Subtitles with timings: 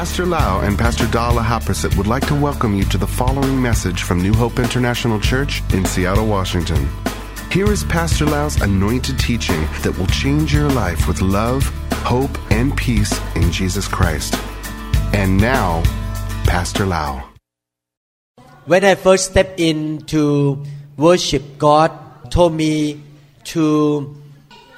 [0.00, 4.02] Pastor Lau and Pastor Dala Haprasit would like to welcome you to the following message
[4.02, 6.88] from New Hope International Church in Seattle, Washington.
[7.52, 12.74] Here is Pastor Lau's anointed teaching that will change your life with love, hope, and
[12.74, 14.34] peace in Jesus Christ.
[15.12, 15.82] And now,
[16.46, 17.22] Pastor Lau.
[18.64, 20.64] When I first stepped into
[20.96, 21.92] worship, God
[22.30, 23.02] told me
[23.52, 24.16] to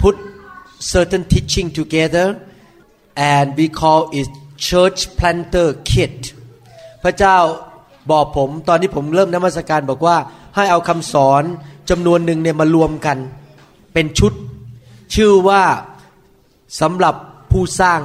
[0.01, 0.19] put
[0.81, 2.45] certain teaching together
[3.15, 4.27] and we call it
[4.67, 6.17] church planter kit
[7.03, 7.39] พระเจ้า
[8.11, 10.17] บอกผมตอนที่ผมเริ่มนมัสการบอกว่า
[10.57, 11.43] ให้เอาคำสอน
[11.91, 13.19] จำนวนหนึ่งเนี่ยมารวมกัน
[13.95, 14.33] เป็นชุด
[15.15, 15.63] ชื่อว่า
[16.81, 17.15] สำหรับ
[17.53, 18.01] ผู้สร้าง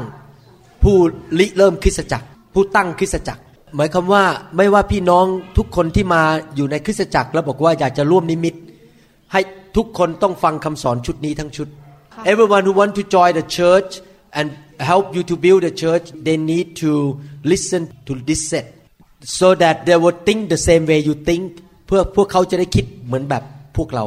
[0.84, 0.96] ผู้
[1.40, 3.42] ริเริ่มคริสตจักร ผู้ตั้งคริสตจักร
[3.76, 4.24] หมายความว่า
[4.58, 5.26] ไม่ว่าพี่น้อง
[5.58, 6.22] ทุกคนที่มา
[6.56, 8.56] อยู่ในคริสตจักร แล้วบอกว่าอยากจะร่วมนิมิต
[9.34, 9.42] ให้
[9.78, 11.68] ทุกคนต้องฟังคำสอนชุดนี้ทั้งชุด
[12.32, 13.92] everyone who want to join the church
[14.39, 14.49] and
[14.91, 16.93] help you to build the church they need to
[17.53, 18.67] listen to this set
[19.39, 21.45] so that they will think the same way you think
[21.87, 23.43] เพื่อพวกเขาจะได้คิดเหมือนแบบ
[23.77, 24.05] พวกเรา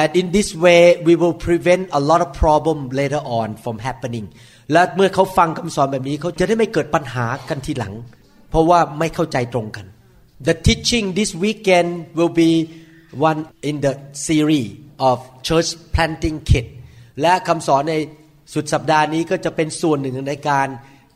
[0.00, 4.26] and in this way we will prevent a lot of problem later on from happening
[4.72, 7.94] และเมื่อเขาฟังคำสอนแบบนี้เขาจะได้ไม่เกิดปัญหากันทีหลัง
[8.50, 9.86] เพราะว่าไม่เข้าใจตรงกัน
[10.48, 12.52] The teaching this weekend will be
[13.30, 13.92] one in the
[14.26, 14.68] series
[15.08, 16.66] of church planting kit
[17.20, 17.94] และคำสอนใน
[18.53, 20.67] สุดสัปดาห์นี้ก็จะเป็นส่วนหนึ่งในการ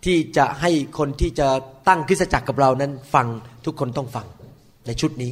[0.05, 1.47] ที่จะให้คนที่จะ
[1.87, 3.27] ตั้งคริสตจักรกับเรานั้นฟัง
[3.65, 4.25] ทุกคนต้องฟัง
[4.85, 5.31] ในชุดนี้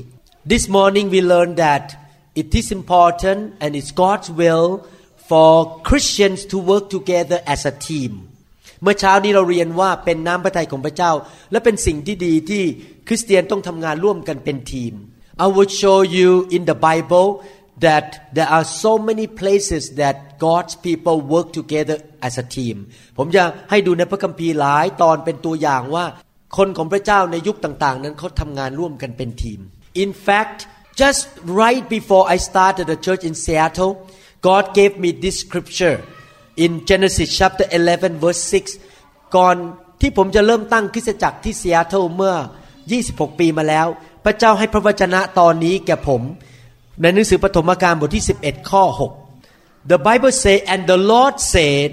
[0.51, 1.85] This morning we learned that
[2.41, 4.67] it is important and it's God's will
[5.29, 5.51] for
[5.89, 8.11] Christians to work together as a team
[8.83, 11.11] เมื่อเช้านี้เราเรียนว่าเป็นน้ำพระทัยของพระเจ้า
[11.51, 12.63] และเป็นสิ่งที่ดีที่
[13.07, 14.93] คริสเตียนต้องทำงานร่วมกันเป็นทีม
[15.43, 17.27] I will show you in the Bible
[17.85, 22.75] that there are so many places that God's people work together as a team
[23.17, 26.05] ผมจะให้ดูในพระคัมภีร์หลายตอนเป็นตัวอย่างว่า
[26.57, 29.59] คนของพระเจ้าในยุคต่างๆ นั้นเขาทำงานร่วมกันเป็นทีม
[30.03, 30.57] In fact
[31.01, 31.23] just
[31.61, 33.93] right before I started the church in Seattle
[34.47, 35.97] God gave me this scripture
[36.63, 38.41] in Genesis chapter 11 verse
[38.89, 39.55] 6 ก่อน
[40.01, 42.35] ที่ผมจะเริ่มตั้งคริสตจักรที่ซีแอตเทิลเมื่อ
[42.87, 43.87] 26 ปีมาแล้ว
[44.25, 46.21] พระเจ้าให้พระวจนะตอนนี้แก่ผม
[47.01, 48.83] ในหนังสือปฐมกาลบทที่ 11 ข้อ
[49.37, 51.89] 6 The Bible say and the Lord said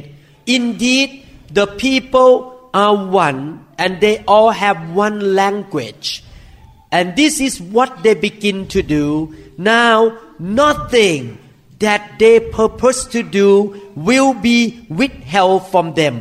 [0.56, 1.08] indeed
[1.58, 2.32] the people
[2.82, 2.96] are
[3.26, 3.40] one
[3.82, 6.06] and they all have one language
[6.96, 9.06] and this is what they begin to do
[9.76, 9.96] now
[10.62, 11.20] nothing
[11.84, 13.48] that they purpose to do
[14.08, 14.58] will be
[15.00, 16.16] withheld from them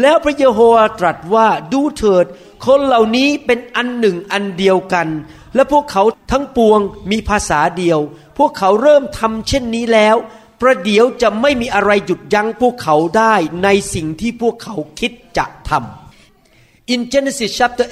[0.00, 2.26] แล้วพระเยโฮวาตรัสว่าดูเถิด
[2.66, 5.08] คนเหล่านี้เป็นอันหนึ่งอันเดียวกัน
[5.54, 8.00] และพวกเขาทั้งปวงมีภาษาเดียว
[8.38, 10.16] พวกเขาเริ่มทำเช่นนี้แล้ว
[10.60, 13.34] ประเดี๋ยวจะไม่มีอะไรหยุดยั้งพวกเขาได้
[13.64, 17.86] ในสิ่งที่พวกเขาคิดจะทำ In Genesis chapter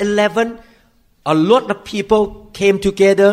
[0.60, 2.22] 11 a lot of people
[2.58, 3.30] came together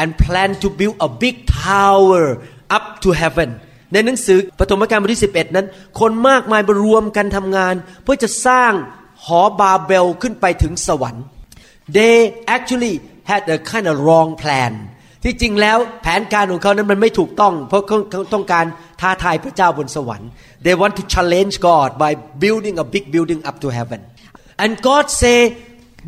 [0.00, 2.24] and planned to build a big tower
[2.76, 3.50] up to heaven
[3.92, 5.66] ในหนังสือปฐมกาลบทที่11 นั้น
[6.00, 8.72] คนมากมายมารวมกันทำงาน เพื่อจะสร้าง
[9.24, 11.24] หอบาเบลขึ้นไปถึงสวรรค์
[11.96, 12.16] they
[12.54, 12.94] actually
[13.31, 14.73] had a kind of wrong plan
[15.23, 18.65] ที่จริงแล้วแผนการของเขานั้นมันไม่ถูกต้อง เพราะเขาต้องการ
[19.01, 20.29] ท้าทายพระเจ้าบนสวรรค์
[20.65, 22.11] they want to challenge God by
[22.43, 23.99] building a big building up to heaven
[24.63, 25.37] and God say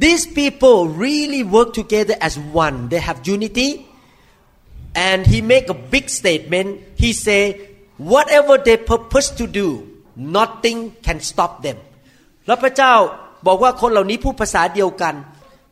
[0.05, 2.33] these people really work together as
[2.65, 3.69] one they have unity
[5.09, 6.67] and he make a big statement
[7.03, 7.41] he say
[8.13, 9.67] whatever they purpose to do
[10.37, 11.77] nothing can stop them
[12.47, 12.93] แล้วพระเจ้า
[13.47, 15.15] บอกว่าคนเหล่านี้พูดภาษาเดียวกัน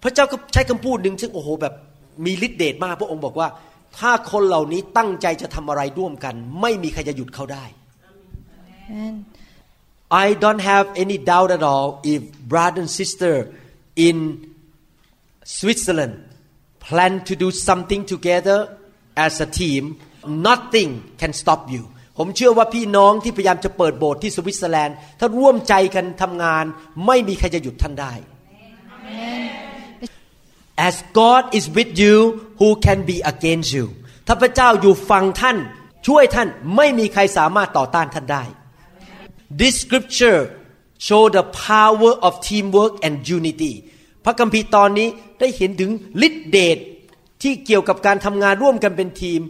[0.07, 1.75] พระเจ้าก็ใช้คำพูดหนึ่งซึ่งโอ้โหแบบ
[2.25, 3.49] มีฤทธิ์เดชมาก พระองค์บอกว่า
[3.99, 7.65] ถ้าคนเหล่านี้ตั้งใจจะทำอะไรร่วมกัน ไม่มีใครจะหยุดเขาได้
[10.25, 12.21] I don't have any doubt at all if
[12.53, 13.35] brother and sister
[14.07, 14.17] in
[15.57, 16.17] Switzerland
[16.87, 18.59] plan to do something together
[19.25, 19.83] as a team
[20.49, 20.91] nothing
[21.21, 21.83] can stop you
[22.19, 26.65] ผมเชื่อว่าพี่น้องที่พยายามจะเปิดโบสถ์ที่สวิตเซอร์แลนด์ ถ้าร่วมใจกันทำงาน
[27.07, 28.13] ไม่มีใครจะหยุดท่านได้
[30.79, 32.17] As God is with you
[32.61, 33.87] who can be against you
[34.27, 35.57] ถ้าพระเจ้าอยู่ฝั่งท่าน
[36.07, 38.45] ช่วยท่านไม่มีใครสามารถต่อต้านท่านได้
[39.61, 40.41] This scripture
[41.07, 43.73] show the power of teamwork and unity
[44.25, 45.09] พระคัมภีร์ตอนนี้
[45.41, 45.91] ได้เห็นถึง
[46.27, 46.79] ฤทธิเดช
[47.43, 49.41] ที่เกี่ยวกับการทำงานร่วมกันเป็นทีม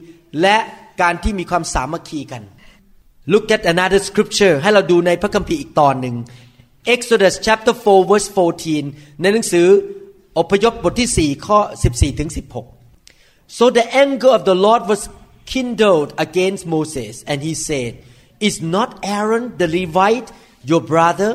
[0.42, 0.56] และ
[1.02, 2.42] การที่มีความสามัคคีกัน
[3.32, 6.16] Look at another scripture ให้เราดูในพระคัมภีร์อีกตอนหนึ่ง
[6.94, 8.28] Exodus chapter 4 verse
[8.74, 9.68] 14 ในหนังสือ
[10.39, 11.59] อพยพบทที่ 4 ข้อ
[11.91, 15.01] 14ถึง16 So the anger of the Lord was
[15.53, 17.91] kindled against Moses and he said
[18.47, 20.29] Is not Aaron the Levite
[20.69, 21.31] your brother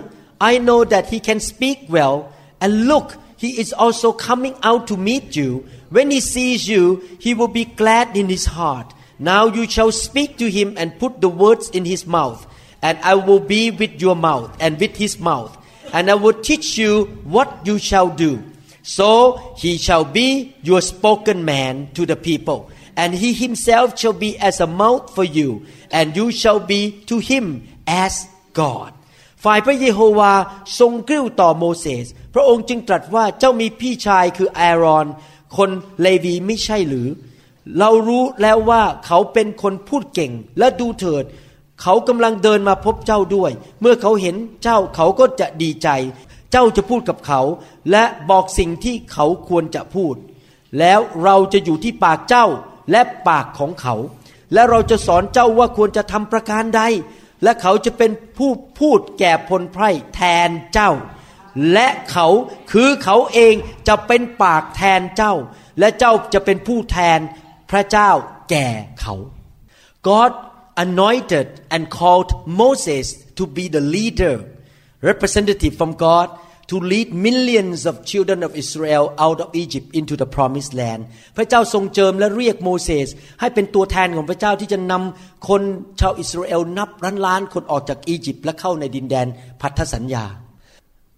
[0.51, 2.17] I know that he can speak well
[2.63, 6.83] and look he is also coming out to meet you when he sees you
[7.19, 8.89] he will be glad in his heart
[9.19, 12.47] now you shall speak to him and put the words in his mouth
[12.83, 15.57] and I will be with your mouth and with his mouth
[15.93, 18.43] and I will teach you what you shall do
[18.84, 19.10] So
[19.62, 20.28] he shall be
[20.70, 22.60] your spoken man to the people
[23.02, 25.50] and he himself shall be as a mouth for you
[25.92, 27.46] and you shall be to him
[27.88, 28.14] as
[28.54, 28.92] God
[29.44, 30.34] ฝ่ายพระเยโฮวา
[30.80, 35.08] ทรงกริ้วต่อโมเสส พระองค์จึงตรัสว่าเจ้ามีพี่ชายคือแอรอน
[35.58, 35.70] คน
[36.02, 37.08] เลวีไม่ใช่หรือ
[37.80, 41.24] เรารู้แล้วว่าเขาเป็นคนพูดเก่งและดูเถิด
[41.82, 43.52] เขากำลังเดินมาพบเจ้าด้วย
[43.82, 45.90] เมื่อเขาเห็นเจ้าเขาก็จะดีใจ
[46.52, 47.42] เจ้าจะพูดกับเขา
[47.92, 50.16] และบอกสิ่งที่เขาควรจะพูด
[50.80, 52.46] แล้วเราจะอยู่ที่ปากเจ้า
[52.92, 53.96] และปากของเขา
[54.54, 56.82] และเราจะสอนเจ้าว่าควรจะทำประการใด
[57.44, 60.92] และเขาจะเป็นผู้พูดแก่พลไพร่แทนเจ้า
[61.74, 62.28] และเขา
[62.72, 63.56] คือเขาเอง
[63.88, 65.34] จะเป็นปากแทนเจ้า
[65.80, 67.20] และเจ้าจะเป็นผู้แทน
[67.72, 68.12] พระเจ้า
[68.50, 68.68] แก่
[69.02, 69.16] เขา
[70.08, 70.32] God
[70.86, 72.32] anointed and called
[72.62, 73.06] Moses
[73.38, 74.36] to be the leader
[75.10, 76.28] representative from God
[76.72, 81.02] to lead millions of children of Israel out of Egypt into the promised land
[81.38, 83.08] พระเจ้าทรงเจิมและเรียกโมเสส
[83.40, 85.62] ให้เป็นตัวแทนของพระเจ้าที่จะนำคน
[86.00, 89.28] ชาวอิสราเอลนับล้านล้านคนออกจากอียิปต์และเข้าในดินแดน
[89.62, 90.26] พันธสัญญา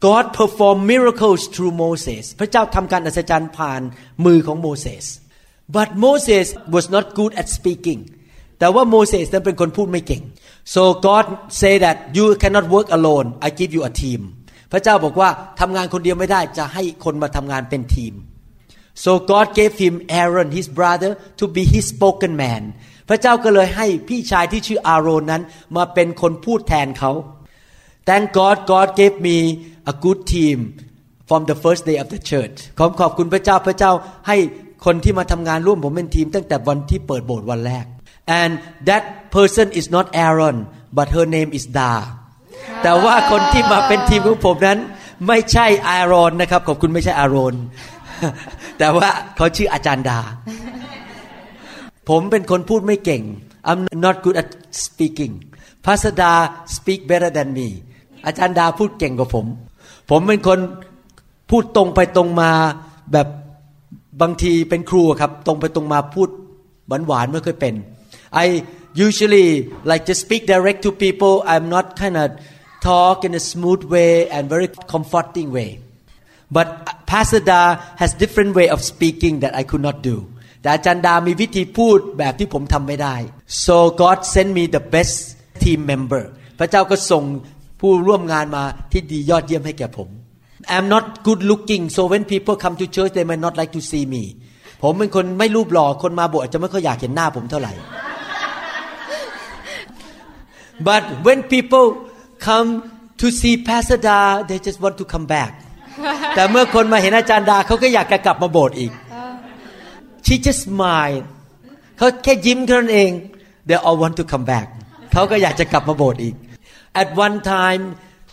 [0.05, 3.81] God performed miracles through Moses พระเจ้าทำการอัศจรรย์ผ่าน
[4.25, 5.05] มือของโมเสส
[5.75, 6.45] but Moses
[6.75, 8.01] was not good at speaking
[8.59, 10.23] แต่ว่าโมเสสนั้นเป็นคนพูดไม่เก่ง
[10.63, 11.25] so God
[11.61, 14.21] say that you cannot work alone I give you a team
[14.71, 15.29] พระเจ้าบอกว่า
[15.59, 18.13] ทำงานคนเดียวไม่ได้จะให้คนมาทำงานเป็นทีม
[19.03, 22.63] so God gave him Aaron his brother to be his spoken man
[23.09, 25.41] พระเจ้าก็เลยให้พี่ชายที่ชื่ออาโรนนั้น
[25.75, 27.11] มาเป็นคนพูดแทนเขา
[28.07, 29.37] Thank God God gave me
[29.91, 30.57] a good team
[31.29, 33.91] from the first day of the church ขอขอบคุณพระเจ้าพระเจ้า
[34.27, 34.37] ให้
[34.85, 37.85] คนที่มาทำงานร่วมผมเป็นทีม ตั้งแต่วันที่เปิดโบสถ์วันแรก
[38.27, 38.51] and
[38.89, 39.03] that
[39.35, 40.57] person is not Aaron
[40.97, 41.91] but her name is Da
[42.83, 44.79] แต่ว่าคนที่มาเป็นทีมของผมนั้น
[45.27, 47.53] ไม่ใช่อารอนนะครับ ขอบคุณไม่ใช่อารอน
[48.79, 50.19] แต่ว่าเขาชื่ออาจารย์ดา
[52.09, 53.23] ผมเป็นคนพูดไม่เก่ง
[53.69, 54.49] I'm not good at
[54.85, 55.33] speaking
[55.85, 56.31] พาสดา
[56.75, 57.67] speak better than me
[58.25, 59.45] อาจารย์ดาพูดเก่งกว่าผม
[60.09, 60.59] ผมเป็นคน
[61.49, 62.51] พูดตรงไปตรงมา
[63.11, 63.27] แบบ
[64.21, 66.29] บางทีเป็นครูครับ ตรงไปตรงมาพูด
[66.87, 67.73] หวานหวานไม่เคยเป็น
[68.33, 68.65] I
[69.07, 69.47] usually
[69.91, 72.27] like to speak direct to people I'm not kind of
[72.89, 75.69] talk in a smooth way and very comforting way
[76.55, 76.67] but
[77.11, 77.61] Pastor Da
[78.01, 80.17] has different way of speaking that I could not do
[80.61, 83.15] แต่อาจารย์ดามีวิธีพูดแบบที่ผมทำไม่ได้
[83.65, 85.17] so God sent me the best
[85.63, 86.23] team member
[86.59, 87.23] พระเจ้าก็ส่ง
[87.81, 90.09] ผู้ร่วมงานมาที่ดียอดเยี่ยมให้แก่ผม
[90.73, 93.81] I'm not good looking so when people come to church they might not like to
[93.91, 94.23] see me
[94.83, 97.73] ผมเป็นคนไม่รูปหล่อคนมาโบสถ์จะไม่ค่อยอยากเห็นหน้าผมเท่าไหร่
[100.79, 101.85] but when people
[102.47, 102.69] come
[103.21, 105.51] to see Pastor Da they just want to come back
[106.35, 108.91] แต่เมื่อคนมาเห็นอาจารย์ดาเขาก็อยากจะกลับมาโบสถ์อีก
[110.25, 111.19] she just smile
[111.97, 113.11] เขาแค่ยิ้มเท่านั้นเอง
[113.67, 114.67] they all want to come back
[115.11, 116.35] เขาก็อยากจะกลับมาโบสถ์อีก
[117.01, 117.83] at one time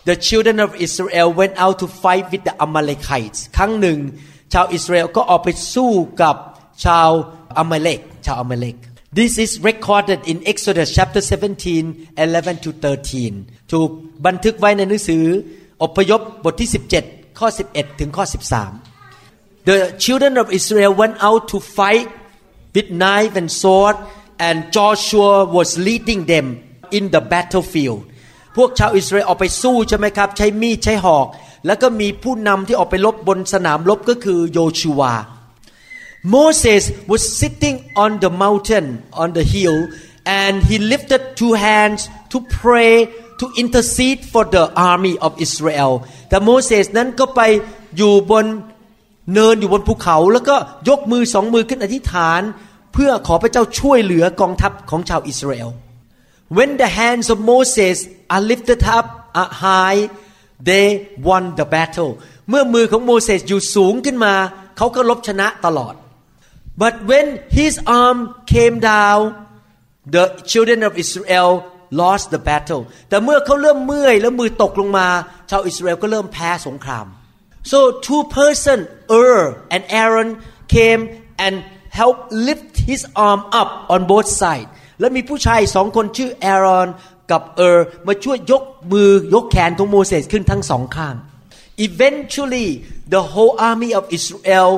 [0.09, 3.97] the children of Israel went out to fight with the Amalekites ครั้งหนึ่ง
[4.53, 6.35] ชาวอิสราเอลก็ออกไปสู้กับ
[6.85, 7.09] ชาว
[7.57, 8.75] อามเลกชาวอามเลก
[9.13, 13.89] This is recorded in Exodus chapter 17 11 to 13 ถูก
[14.25, 15.25] บันทึกไว้ในหนังสือ
[15.83, 16.69] อพยพบทที่
[17.03, 18.25] 17 ข้อ 11 ถึงข้อ
[18.95, 22.07] 13 The children of Israel went out to fight
[22.75, 23.95] with knife and sword
[24.47, 26.45] and Joshua was leading them
[26.97, 28.01] in the battlefield
[28.55, 31.27] พวกชาวอิสราเอลออกไปสู้ใช่ไหมครับ ใช้มีดใช้หอก
[31.65, 35.13] แล้วก็มีผู้นำที่ออกไปรบบนสนามรบก็คือโยชูวา
[36.36, 38.86] Moses was sitting on the mountain
[39.22, 39.78] on the hill
[40.42, 42.00] and he lifted two hands
[42.32, 42.94] to pray
[43.40, 45.92] to intercede for the army of Israel
[46.28, 47.40] แต่โมเสสนั้นก็ไป
[47.96, 48.46] อยู่บน
[49.34, 50.56] เนินอยู่บนภูเขา แล้วก็
[50.88, 52.40] ยกมือสองมือขึ้นอธิษฐาน
[52.92, 55.70] เพื่อขอพระเจ้าช่วยเหลือกองทัพของชาวอิสราเอล
[56.56, 57.96] When the hands of Moses
[58.34, 59.06] are lifted up
[59.64, 60.00] high
[60.68, 60.86] they
[61.28, 62.10] won the battle
[62.48, 64.34] เมื่อมือของโมเสสอยู่สูงขึ้นมา
[64.76, 65.94] เขาก็ลบชนะตลอด
[66.82, 67.26] but when
[67.58, 68.18] his arm
[68.54, 69.20] came down
[70.14, 71.50] the children of Israel
[72.02, 75.08] lost the battle แต่เมื่อเขาเริ่มเมื่อยแล้วมือตกลงมา
[75.50, 77.06] ชาวอิสราเอลก็เริ่มแพ้สงคราม
[77.70, 78.78] so two person
[79.22, 79.40] Ur
[79.74, 80.30] and Aaron
[80.74, 81.02] came
[81.44, 81.54] and
[82.00, 86.88] helped lift his arm up on both sides แล้วมีผู้ชายสองคนชื่อแอรอน
[87.30, 88.62] กับเออร์มาช่วยยก
[88.92, 91.14] มือยกแขนของโมเสสขึ้นทั้งสองข้าง
[91.86, 92.68] eventually
[93.14, 94.70] the whole army of Israel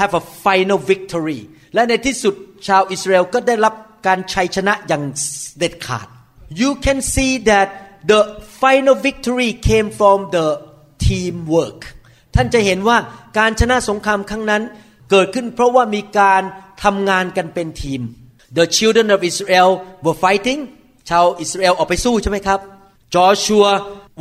[0.00, 1.40] have a final victory
[1.74, 2.34] และในที่สุด
[2.68, 3.74] ชาวอิสราเอลก็ได้รับ
[4.06, 5.02] การชัยชนะอย่าง
[5.58, 6.06] เด็ดขาด
[6.60, 7.68] you can see that
[8.10, 8.20] the
[8.62, 10.46] final victory came from the
[11.04, 11.80] teamwork
[12.34, 12.98] ท่านจะเห็นว่า
[13.38, 14.62] การชนะสงครามครั้งนั้น
[15.10, 16.42] เกิดขึ้นเพราะว่ามีการ
[16.84, 18.00] ทำงานกันเป็นทีม
[18.58, 19.70] the children of Israel
[20.04, 20.60] were fighting
[21.10, 22.60] ชาวอิสราเอลออกไปสู้ใช่ไหมครับ
[23.14, 23.72] Joshua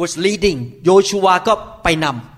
[0.02, 2.31] was leading โยชูวาก็ไปนำ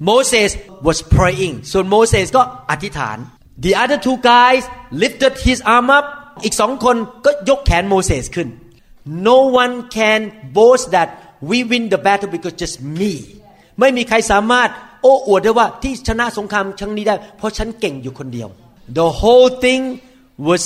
[0.00, 0.50] Moses
[0.86, 3.18] was praying ส่วนโมเสสก็อธิษฐาน
[3.64, 4.62] the other two guys
[5.02, 6.06] lifted his arm up
[6.44, 8.48] อีกสองคนก็ยกแขนโมเสสขึ้น
[9.28, 10.20] no one can
[10.56, 11.08] boast that
[11.48, 13.12] we win the battle because just me
[13.80, 14.68] ไม่มีใครสามารถ
[15.02, 18.48] โอ้อวดได้ว่าที่ชนะสงครามครั้งนี้ได้ เพราะฉันเก่งอยู่คนเดียว
[18.98, 19.82] the whole thing
[20.48, 20.64] was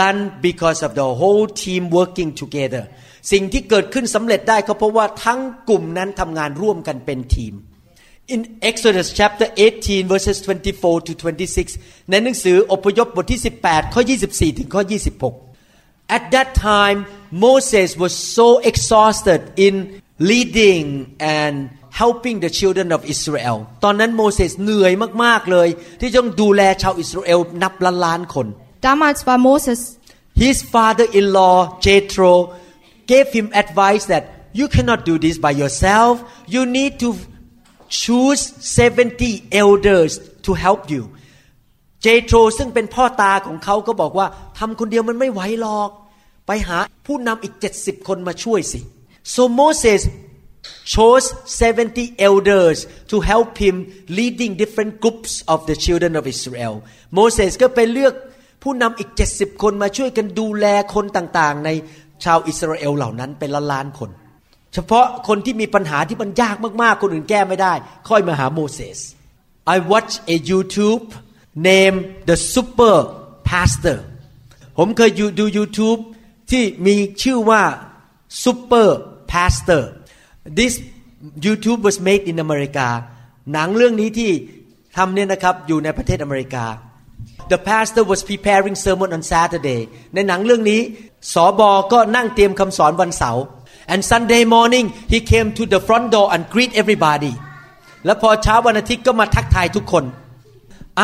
[0.00, 2.84] done because of the whole team working together
[3.32, 7.54] สิ่งที่เกิดขึ้นสำเร็จได้ก็เพราะว่าทั้งกลุ่มนั้นทำงานร่วมกันเป็นทีม
[8.33, 14.81] In Exodus chapter 18 verses 24 to 26 ในหนังสืออพยพบทที่ 18 ข้อ 24 ถึงข้อ
[15.47, 16.99] 26 At that time
[17.45, 19.73] Moses was so exhausted in
[20.29, 20.85] leading
[21.39, 21.55] and
[22.01, 25.67] helping the children of Israel ตอนนั้นโมเสสเหนื่อยมากๆเลย
[25.99, 28.47] ที่ต้องดูแลชาวอิสราเอลนับล้านล้านคน
[28.85, 29.81] Damals war Moses
[30.43, 32.33] His father-in-law Jethro
[33.11, 34.23] gave him advice that
[34.53, 36.13] you cannot do this by yourself.
[36.47, 37.09] You need to
[37.88, 40.12] choose 70 elders
[40.42, 41.02] to help you.
[42.04, 44.26] Jethro ซึ่งเป็นพ่อตาของเขาก็บอกว่า
[44.58, 45.90] ทำคนเดียวมันไม่ไหวหรอก
[46.46, 48.80] ไปหาผู้นำอีก 70 คนมาช่วยสิ
[49.34, 50.00] so Moses
[50.92, 52.78] chose 70 elders
[53.10, 53.76] to help him
[54.18, 56.74] leading different groups of the children of Israel
[57.18, 58.14] Moses ก็ไปเลือก
[58.62, 61.70] ผู้นำอีก 70 คนมาช่วยกันดูแลคนต่างๆ ใน
[62.24, 64.10] ชาวอิสราเอลเหล่านั้นเป็นล้านล้านคน
[64.76, 67.72] เฉพาะคนที่มีปัญหาที่มันยากมากๆ คนอื่นแก้ไม่ได้
[68.08, 68.98] ค่อยมาหาโมเสส
[69.74, 71.04] I watch a YouTube
[71.68, 71.96] name
[72.28, 72.96] the Super
[73.50, 73.98] Pastor
[74.78, 76.00] ผมเคยดู YouTube
[76.50, 77.62] ที่มีชื่อว่า
[78.44, 78.88] Super
[79.32, 79.82] Pastor
[80.58, 80.74] this
[81.44, 82.88] YouTube was made in America
[83.52, 84.30] หนังเรื่องนี้ที่
[84.96, 86.66] ทำเนี่ยนะครับอยู่ในประเทศอเมริกา
[87.52, 89.80] The pastor was preparing sermon on Saturday
[90.14, 90.80] ในหนังเรื่องนี้
[91.34, 93.44] สอบอก็นั่งเตรียมคำสอนวันเสาร์
[93.91, 97.33] and Sunday morning he came to the front door and greet everybody
[98.05, 100.03] แล้วพอเช้าวันอาทิตย์ก็มาทักทายทุกคน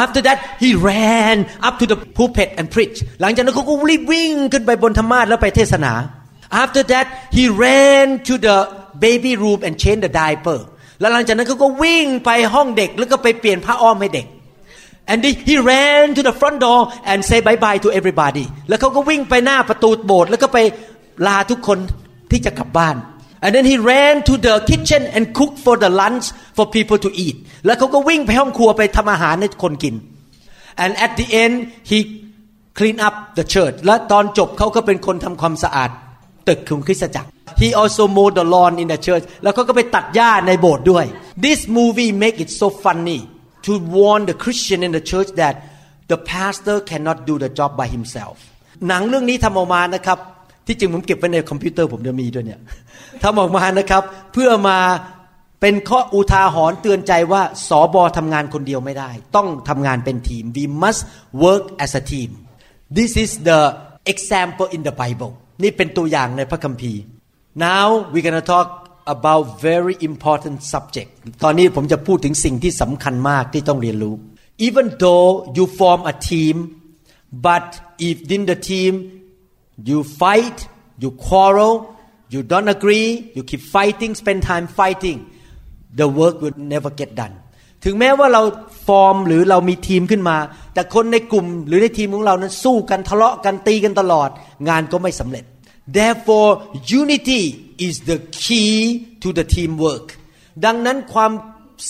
[0.04, 5.94] after that he ran up to the pulpit and preach หลังจากนั้นเขาก็รีบวิ่งขึ้นไปบนธรรมาสแล้วไปเทศนา
[6.64, 7.06] after that
[7.38, 8.58] he ran to the
[9.06, 10.60] baby room and change the diaper
[11.00, 14.28] แล้วหลังจากนั้นเขาก็วิ่งไปห้องเด็กแล้วก็ไปเปลี่ยนผ้าอ้อมให้เด็ก
[15.12, 15.20] and
[15.50, 16.82] he ran to the front door
[17.12, 20.58] and say bye bye to everybody แล้วเขาก็วิ่งไปหน้าประตูโบสถ์แล้วก็ไป
[21.28, 21.80] ลาทุกคน
[22.33, 22.97] ที่จะกลับบ้าน
[23.45, 26.25] and then he ran to the kitchen and cook for the lunch
[26.57, 27.37] for people to eat
[27.67, 29.95] แล้วเขาก็วิ่งไปห้องครัวไปทำอาหารให้คนกิน
[30.85, 31.55] and at the end
[31.91, 31.99] he
[32.79, 35.91] clean up the church และตอนจบเขาก็เป็นคนทำความสะอาด
[36.49, 37.29] ตึกของคริสตจักร
[37.63, 41.05] he also mowed the lawn in the church แล้วเขาก็ไปตัดหญ้าในโบสถ์ด้วย
[41.47, 43.21] this movie make it so funny
[43.67, 45.55] to warn the Christian in the church that
[46.11, 48.37] the pastor cannot do the job by himself
[48.89, 50.19] หนังเรื่องนี้ทำออกมานะครับ
[50.67, 52.61] ที่จริงผมเก็บไว้ในคอมพิวเตอร์ผมจะมีด้วยเนี่ย
[53.23, 54.03] ทำออกมานะครับ
[54.33, 54.79] เพื่อมา
[55.61, 61.03] เป็นข้ออุทาหรณ์เตือนใจว่าสอบอทำงานคนเดียวไม่ได้ ต้องทำงานเป็นทีม we must
[61.43, 62.31] work as a team
[62.97, 63.61] this is the
[64.13, 67.01] example in the Bible นี่เป็นตัวอย่างในพระคัมภีร์
[67.67, 68.69] now we're gonna talk
[69.15, 71.11] about very important subject
[71.45, 74.15] ตอนนี้ผมจะพูดถึงสิ่งที่สำคัญมากที่ต้องเรียนรู้
[74.67, 76.57] even though you form a team
[77.47, 77.67] but
[78.09, 78.93] if in the team
[79.89, 80.59] you fight
[81.03, 81.75] you quarrel
[82.33, 85.19] you don't agree you keep fighting spend time fighting
[85.99, 87.35] the work will never get done
[87.85, 88.43] ถึงแม้ว่าเรา
[88.87, 90.37] ฟอร์มหรือเรามีทีมขึ้นมา
[90.75, 94.29] แต่คนในกลุ่มหรือในทีมของเรานั้นสู้กันทะเลาะกันตีกันตลอด
[94.69, 95.45] งานก็ไม่สำเร็จ
[95.97, 96.51] therefore
[97.01, 97.43] unity
[97.87, 98.75] is the key
[99.23, 100.07] to the teamwork
[100.65, 101.33] ดังนั้นความ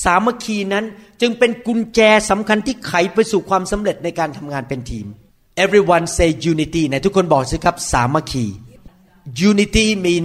[0.04, 0.84] สามัคคีนั้น
[1.20, 5.06] จึงเป็นกุญแจสำคัญที่ไขไปสู่ความสำเร็จในการทำงานเป็นทีม
[5.64, 8.46] everyone say unity ไหนทุกคนบอกสิครับสามัคคี
[9.48, 10.24] unity mean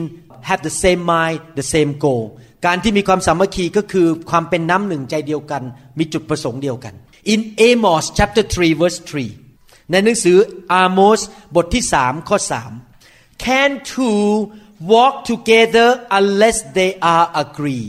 [0.49, 2.23] have the same mind the same goal
[2.65, 5.63] การที่มีความสามัคคีก็คือความเป็นน้ำหนึ่งใจเดียวกัน
[5.97, 6.93] มีจุดประสงค์เดียวกัน
[7.33, 8.99] in Amos chapter 3 verse
[9.45, 10.37] 3 ในหนังสือ
[10.73, 11.19] อาโมส
[11.55, 12.37] บทที่ 3 ข้อ
[12.91, 14.23] 3 can two
[14.91, 17.87] walk together unless they are agree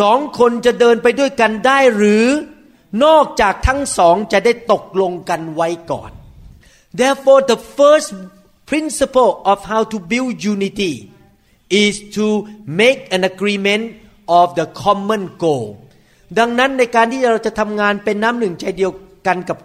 [0.00, 2.24] สองคนจะเดินไปด้วยกันได้หรือ
[3.04, 6.10] นอกจากทั้งสองจะได้ตกลงกันไว้ก่อน
[7.00, 8.08] therefore the first
[8.70, 10.94] principle of how to build unity
[11.84, 12.26] is to
[12.80, 13.84] make an agreement
[14.40, 15.66] of the common goal
[16.38, 18.92] ดังนั้นในการที่เราจะทำงานเป็นน้ำหนึ่งใจเดียว
[19.26, 19.58] กันกับ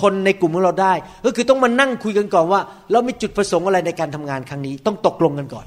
[0.00, 0.94] คนในกลุ่มของเราได้
[1.24, 5.66] ก็คือต้องมานั่งคุยกันก่อนว่า เรามีจุดประสงค์อะไรในการทำงานครั้งนี้ ต้องตกลงกันก่อน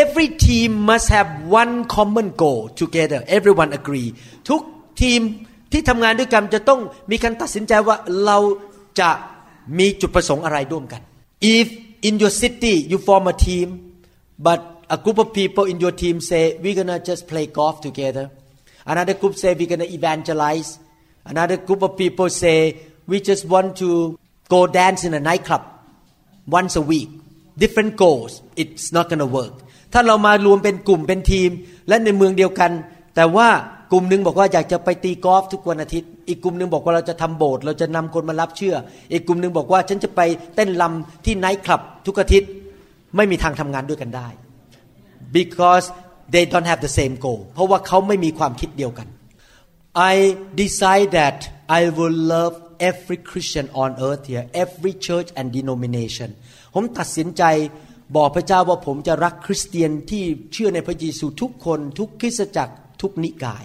[0.00, 4.08] every team must have one common goal together everyone agree
[4.48, 4.60] ทุก
[5.02, 5.20] ทีม
[5.72, 8.38] ที่ทำงานด้วยกันจะต้องมีการตัดสินใจว่าเรา
[9.00, 9.10] จะ
[9.78, 11.00] มีจุดประสงค์อะไรร่วมกัน
[11.56, 11.66] if
[12.08, 13.68] in your city you form a team
[14.46, 14.60] but
[14.96, 18.24] a group of people in your team say we're gonna just play golf together
[18.92, 20.68] another group say we're gonna evangelize
[21.32, 22.58] another group of people say
[23.10, 23.90] we just want to
[24.54, 25.62] go dance in a nightclub
[26.58, 27.10] once a week
[27.62, 29.54] different goals it's not gonna work
[29.92, 31.50] ถ้าเรามารวมเป็นกลุ่มเป็นทีม
[31.88, 32.72] และในเมืองเดียวกัน
[33.16, 33.48] แต่ว่า
[33.92, 38.76] กลุ่มหนึ่งบอกว่าอยากจะไปตีกอล์ฟทุกวันอาทิตย์ อีกกลุ่มหนึ่งบอกว่าเราจะทำโบสถ์เราจะนำคนมารับเชื่อ
[39.12, 40.20] อีกกลุ่มหนึ่งบอกว่าฉันจะไป
[40.54, 42.50] เต้นลำที่ไนท์คลับทุกอาทิตย์
[43.16, 44.28] ไม่มีทางทำงานด้วยกันได้
[45.38, 45.86] because
[46.34, 49.08] they don't have the same goal เพราะว่าเขาไม่มีความคิดเดียวกัน
[50.12, 50.14] I
[50.62, 51.38] decide that
[51.78, 52.54] I will love
[52.90, 56.30] every Christian on earth here every church and denomination
[56.74, 57.42] ผมตัดสินใจ
[58.16, 63.64] บอกพระเจ้าว่าผมจะรักคริสเตียนที่เชื่อในพระเยซูทุกคนทุกคริสตจักรทุกนิกาย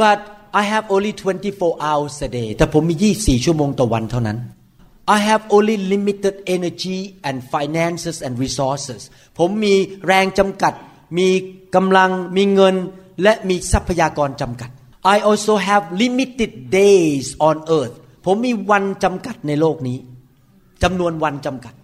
[0.00, 0.18] but
[0.60, 4.38] I have only 24 hours a day แต่ผมมี 24 ชั่วโมงต่อวันเท่านั้น
[5.16, 6.98] I have only limited energy
[7.28, 9.00] and finances and resources
[9.38, 9.74] ผมมี
[10.06, 10.74] แรงจำกัด
[11.18, 11.28] มี
[11.74, 12.74] กำลัง มีเงิน
[13.22, 14.70] และมีทรัพยากรจำกัด
[15.14, 19.98] I also have limited days on earth ผมมีวันจำกัดในโลกนี้
[20.82, 21.74] จำนวนวันจำกัด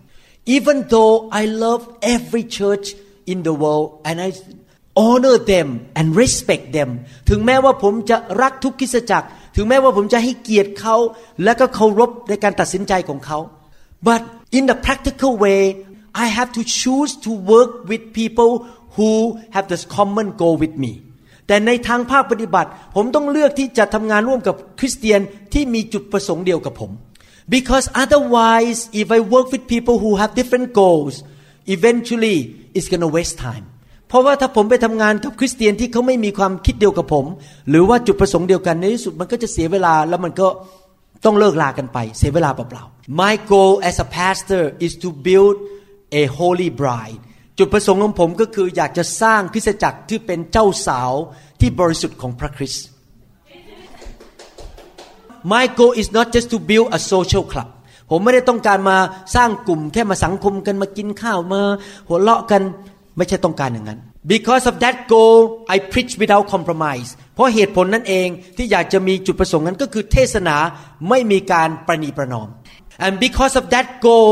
[0.57, 1.83] even though I love
[2.15, 2.87] every church
[3.33, 4.29] in the world and I
[4.97, 5.69] honor them
[5.99, 6.91] and respect them
[7.29, 10.97] ถึงแม้ว่าผมจะรักทุกคิสจักร ถึงแม้ว่าผมจะให้เกียรติเขา
[11.45, 13.39] และก็เคารพในการตัดสินใจของเขา
[14.09, 14.23] but
[14.59, 15.63] in the practical way
[16.25, 18.53] I have to choose to work with people
[18.97, 19.11] who
[19.55, 20.93] have this common goal with me
[21.47, 25.21] แต่ในทางภาคปฏิบัติ ผมต้องเลือกที่จะทำงานร่วมกับคริสเตียน
[25.53, 26.91] ที่มีจุดประสงค์เดียวกับผม
[27.55, 31.15] because otherwise if I work with people who have different goals
[31.77, 32.39] eventually
[32.77, 33.65] it's gonna waste time
[34.13, 37.27] เพราะว่าถ้าผมไปทำงานกับคริสเตียนที่เขาไม่มีความคิดเดียวกับผม
[37.69, 40.49] หรือว่าจุดประสงค์เดียวกันในที่สุดมันก็จะเสียเวลาแล้วมันก็
[41.25, 45.55] ต้องเลิกลากันไป เสียเวลาเปล่าๆ My goal as a pastor is to build
[46.21, 47.19] a holy bride
[47.59, 51.13] จุดประสงค์ของผมก็คืออยากจะสร้างคริสตจักรที่เป็นเจ้าสาว
[51.61, 52.85] ที่บริสุทธิ์ของพระคริสต์
[55.53, 57.69] My goal is not just to build a social club
[58.11, 58.99] ผมไม่ได้ต้องการมา
[59.37, 61.63] สร้างกลุ่มแค่มาสังคมกันมากินข้าวมา
[62.09, 62.63] หัวเราะกัน
[63.18, 64.00] ไม่ใช่ต้องการอย่างนั้น
[64.34, 65.38] because of that goal
[65.76, 70.56] I preach without compromise เพราะเหตุผลนั่นเองที่อยากจะมีจุดประสงค์นั้นก็คือเทศนา
[71.10, 72.50] ไม่มีการประนีประนอม
[73.06, 74.32] and because of that goal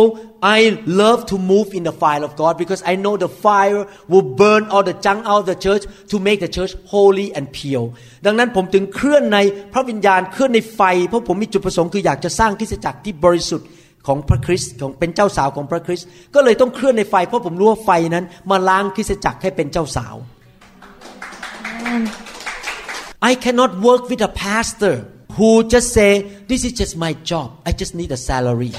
[0.58, 4.28] I love to move in the fire of God because I know the fire will
[4.42, 7.88] burn all the junk out of the church to make the church holy and pure
[8.26, 9.40] ดังนั้นผมถึงเคลื่อนใน
[9.74, 13.68] พระวิญญาณเคลื่อนในไฟ เพราะผมมีจุดประสงค์คืออยากจะสร้างคริสตจักรที่บริสุทธิ์
[14.07, 20.17] ของพระคริสต์ของเป็นเจ้าสาวของพระคริสต์ก็เลยต้องเคลื่อนในไฟ เพราะผมรู้ว่าไฟนั้น มาล้างคริสตจักรให้เป็นเจ้าสาว
[23.31, 24.95] I cannot work with a pastor
[25.37, 26.13] who just say
[26.51, 28.73] this is just my job I just need a salary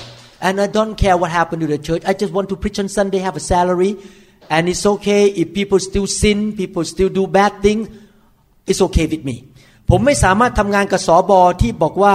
[0.46, 2.88] and I don't care what happened to the church I just want to preach on
[2.98, 3.92] Sunday have a salary
[4.54, 7.84] and it's okay if people still sin people still do bad things
[8.70, 9.38] it's okay with me
[9.90, 12.14] ผมไม่สามารถทำงานกับสอบอที่บอกว่า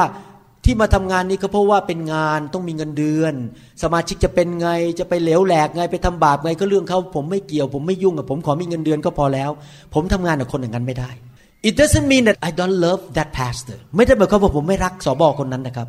[0.66, 3.34] ที่มาทำงานนี้ก็เพราะว่าเป็นงานต้องมีเงินเดือน
[3.82, 9.50] สมาชิกจะเป็นไงจะไปเหลวแหลกไงไปทำบาปไงก็เรื่องเขาผมไม่เกี่ยว ผมไม่ยุ่งกับผมขอมีเงินเดือนก็พอแล้ว
[9.94, 11.10] ผมทำงานกับคนอย่างนั้นไม่ได้
[11.68, 15.86] It doesn't mean that I don't love that pastor ไม่ได้หมายความว่าผมไม่รักสอบอคนนั้นนะครับ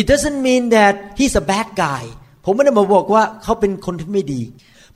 [0.00, 2.02] It doesn't mean that he's a bad guy
[2.44, 4.42] ผมไม่ได้มาบอกว่าเขาเป็นคนที่ไม่ดี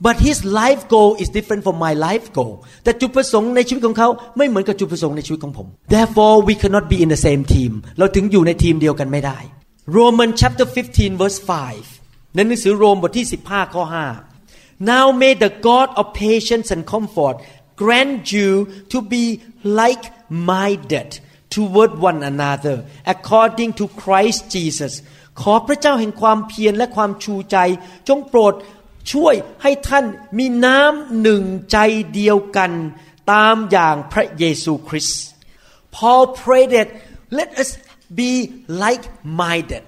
[0.05, 6.97] but his life goal is different from my life goal แต่จุดประสงค์ในชีวิตของเขาไม่เหมือนกับจุดประสงค์ในชีวิตของผม therefore we cannot be
[7.03, 9.37] in the same team เราถึงอยู่ในทีมเดียวกันไม่ได้
[9.97, 11.39] Roman chapter 15 verse
[11.87, 17.35] 5ในหนังสือโรมบทที่ 15 ข้อ 5 Now may the God of patience and comfort
[17.81, 18.49] grant you
[18.93, 19.23] to be
[19.63, 21.09] like-minded
[21.53, 22.75] toward one another
[23.13, 24.93] according to Christ Jesus
[25.41, 27.57] ขอพระเจ้าแห่งความเพียรและความชูใจ
[28.07, 28.53] จงโปรด
[29.11, 30.05] ช่วยให้ท่าน
[30.39, 31.77] มีน้ำหนึ่งใจ
[32.13, 32.71] เดียวกัน
[33.31, 35.21] ตามอย่างพระเยซูคริสต์
[35.95, 36.89] Paul prayed that
[37.39, 37.69] let us
[38.19, 38.31] be
[38.83, 39.83] like-minded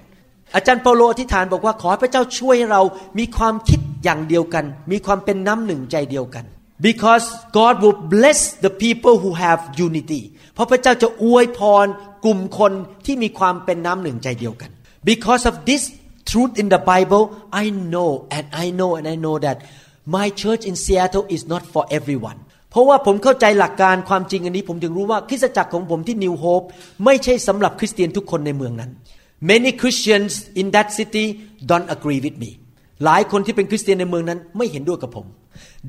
[0.54, 2.82] อาจารย์เปาโลอธิษฐานบอกว่าขอให้พระเจ้าช่วยให้เรา
[3.18, 6.44] มีความคิดอย่างเดียวกัน มีความเป็นน้ำหนึ่งใจเดียวกัน
[6.88, 7.26] because
[7.58, 10.22] God will bless the people who have unity
[10.54, 11.86] เพราะพระเจ้าจะอวยพร
[12.24, 12.72] กลุ่มคน
[13.06, 14.70] ที่มีความเป็นน้ำหนึ่งใจเดียวกัน
[15.10, 15.82] because of this
[16.31, 17.23] truth in the Bible
[17.63, 19.57] I know and I know and I know that
[20.15, 22.39] my church in Seattle is not for everyone
[22.71, 26.65] เพราะว่าผมเข้าใจหลักการความจริงอันนี้ ผมถึงรู้ว่าคริสตจักรของผมที่ New Hope
[27.05, 28.91] ไม่ใช่สำหรับคริสเตียนทุกคนในเมืองนั้น
[29.51, 31.25] many Christians in that city
[31.69, 32.51] don't agree with me
[33.05, 35.25] หลายคนที่เป็นคริสเตียนในเมืองนั้นไม่เห็นด้วยกับผม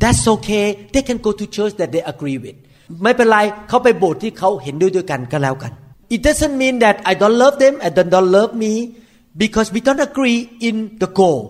[0.03, 2.59] that's okay they can go to church that they agree with
[3.03, 3.39] ไม่เป็นไร
[3.69, 5.73] เขาไปโบสถ์ที่เขาเห็นด้วยด้วยกันก็แล้วกัน
[6.15, 8.73] it doesn't mean that I don't love them and they don't love me
[9.44, 11.42] Because we don't agree in the goal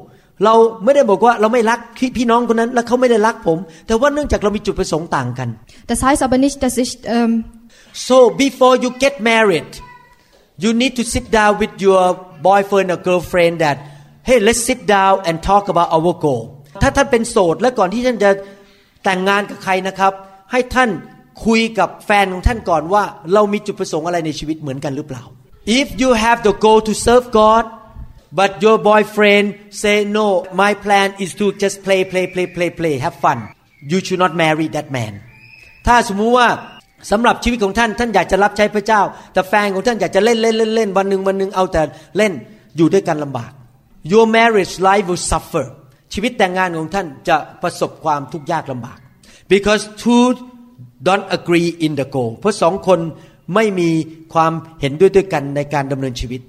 [0.45, 1.79] เราไม่ได้บอกว่าเราไม่รัก
[2.17, 5.49] พี่น้องคนนั้นแล้วเขาไม่ได้รักผม แต่ว่าเนื่องจากเรามีจุดประสงค์ต่างกัน
[5.91, 7.31] Das heißt aber nicht, dass ich ähm,
[8.07, 9.71] so before you get married
[10.63, 12.03] you need to sit down with your
[12.47, 13.77] boyfriend or girlfriend that
[14.29, 16.43] hey let's sit down and talk about our goal
[16.81, 18.29] ถ้าท่านเป็นโสดและก่อนที่ท่านจะ
[19.03, 20.13] แต่งงานกับใครนะครับ
[20.51, 20.89] ให้ท่าน
[21.45, 25.23] คุยกับแฟนของท่านก่อนว่า เรามีจุดประสงค์อะไรในชีวิตเหมือนกันหรือเปล่า
[25.79, 27.63] if you have the goal to serve God
[28.39, 29.45] but your boyfriend
[29.81, 30.27] say no
[30.61, 33.39] my plan is to just play play play play play have fun
[33.91, 35.13] you should not marry that man
[35.87, 36.47] ถ้าสมมุติว่า
[37.11, 39.01] สำหรับชีวิตของท่านท่านอยากจะรับใช้พระเจ้า
[39.33, 41.81] แต่แฟนของท่านอยากจะเล่นเล่นเล่นเล่นวันหนึ่งวันหนึ่งเอาแต่
[42.17, 42.33] เล่น
[42.77, 43.51] อยู่ด้วยกันลำบาก
[44.11, 45.65] your marriage life will suffer
[46.13, 48.97] ชีวิตแต่งงานของท่านจะประสบความทุกข์ยากลำบาก
[49.53, 50.25] because two
[51.07, 52.99] don't agree in the goal เพราะสองคน
[53.55, 53.89] ไม่มี
[54.33, 56.41] ความเห็นด้วยด้วยกันในการดำเนินชีวิต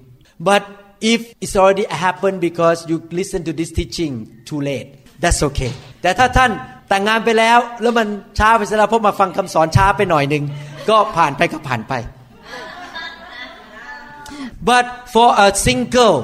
[0.46, 0.62] but
[1.00, 4.12] if it's already happened because you listen to this teaching
[4.48, 4.88] too late
[5.22, 6.50] that's okay แต่ถ้าท่าน
[6.88, 8.08] แต่งงานไปแล้วแล้วมัน
[8.38, 10.44] ช้าไปซะแล้วเพราะมาฟังคำสอนช้าไปหน่อยหนึ่ง
[10.88, 11.94] ก็ผ่านไปก็ผ่านไป
[14.68, 16.18] but for a single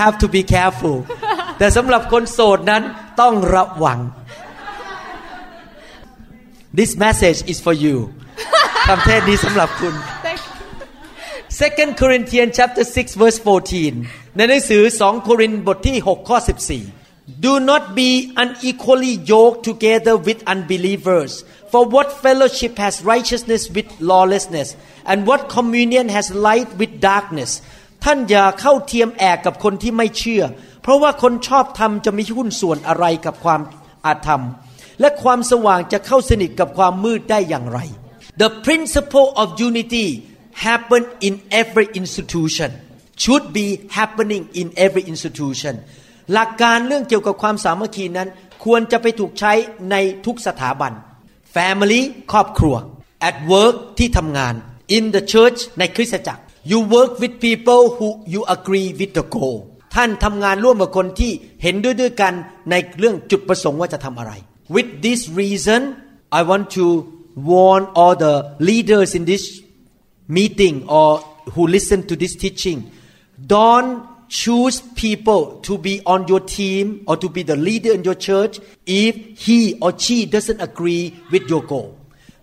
[0.00, 0.96] have to be careful
[1.58, 2.82] แต่สำหรับคนโสดนั้น
[3.20, 3.98] ต้องระวัง
[6.78, 7.96] This message is for you
[8.88, 9.94] คำเทศนี้สำหรับคุณ
[11.61, 13.39] Second Corinthians chapter 6 verse
[13.87, 16.37] 14 ในหนังสือ2โครินธ์บทที่6ข้อ
[16.87, 18.09] 14 Do not be
[18.43, 21.31] unequally yoked together with unbelievers
[21.71, 24.69] for what fellowship has righteousness with lawlessness
[25.11, 27.51] and what communion has light with darkness
[28.03, 30.43] ท่านอย่าเข้าเทียมแอกกับคนที่ไม่เชื่อ
[30.81, 33.61] เพราะว่าคนชอบธรรมจะมีหุ้นส่วนอะไรกับความ
[34.05, 34.43] อาธรรม
[34.99, 37.79] และความสว่างจะเข้าสนิทกับความมืดได้อย่างไร
[38.41, 40.07] The principle of unity
[40.64, 42.70] happen in every institution
[43.22, 43.66] should be
[43.98, 45.74] happening in every institution
[46.32, 48.28] หลักการเรื่องเกี่ยวกับความสามัคคีนั้น
[48.64, 49.52] ควรจะไปถูกใช้
[49.90, 50.92] ในทุกสถาบัน
[51.54, 52.76] Family ครอบครัว
[53.28, 54.54] at work ที่ทำงาน
[54.96, 59.56] in the church ในคริสตจักร you work with people who you agree with the goal
[59.94, 62.32] ท่านทำงานร่วมกับคนที่เห็นด้วยด้วยกัน
[62.70, 64.32] ในเรื่องจุดประสงค์ว่าจะทำอะไร
[64.74, 65.80] with this reason
[66.38, 66.84] I want to
[67.52, 68.34] warn all the
[68.68, 69.44] leaders in this
[70.28, 71.20] meeting or
[71.54, 72.78] who listen to this teaching
[73.54, 73.92] don't
[74.28, 78.58] choose people to be on your team or to be the leader in your church
[78.86, 81.88] if he or she doesn't agree with your goal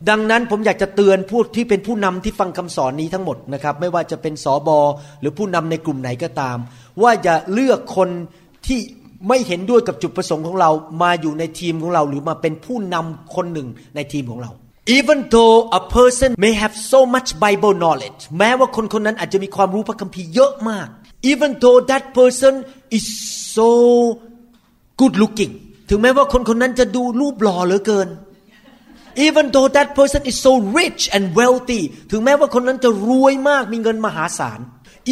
[0.10, 4.80] ดังนั้นผมอยากจะเตือนผู้ที่เป็นผู้นำที่ฟังคำสอนนี้ทั้งหมดนะครับไม่ว่าจะเป็นสอบอ
[5.22, 6.58] หรือผู้นำในกลุ่มไหนก็ตาม
[7.02, 8.10] ว่าอย่าเลือกคน
[8.68, 8.80] ที่
[9.28, 10.70] ไม่เห็นด้วยกับจุดประสงค์ของเรา
[11.02, 14.52] มาอยู่ในทีมของเรา หรือมาเป็นผู้นำคนหนึ่งในทีมของเรา
[14.99, 20.89] even though a person may have so much Bible knowledge แม้ว่าคนคนนั้นอาจจะมีความรู้พระคัมภีร์เยอะมาก
[21.33, 22.55] even though that person
[22.97, 23.05] is
[23.57, 23.71] so
[25.01, 25.53] good looking
[25.89, 28.09] ถึงแม้ว่าคนคนนั้นจะดูรูปหล่อเหลือเกิน
[29.27, 34.61] even though that person is so rich and wealthy ถึงแม้ว่าคนนั้นจะรวยมากมีเงินมหาศาล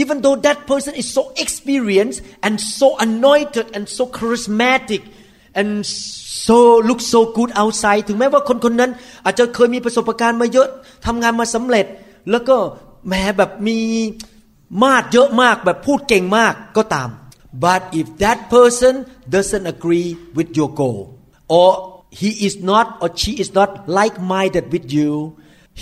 [0.02, 5.02] even though that person is so experienced and so anointed and so charismatic
[5.59, 5.71] and
[6.45, 8.91] so look so good outside ถึงแม้ว่าคนคนนั้น
[9.25, 10.67] อาจจะเคยมีประสบการณ์มาเยอะ
[11.05, 11.85] ทำงานมาสำเร็จ
[12.31, 12.55] แล้วก็
[13.09, 13.77] แม้แบบมี
[14.83, 17.09] มาดเยอะมากแบบพูดเก่งมากก็ตาม
[17.63, 18.93] but if that person
[19.33, 20.99] doesn't agree with your goal
[21.57, 21.69] or
[22.19, 25.11] he is not or she is not like-minded with you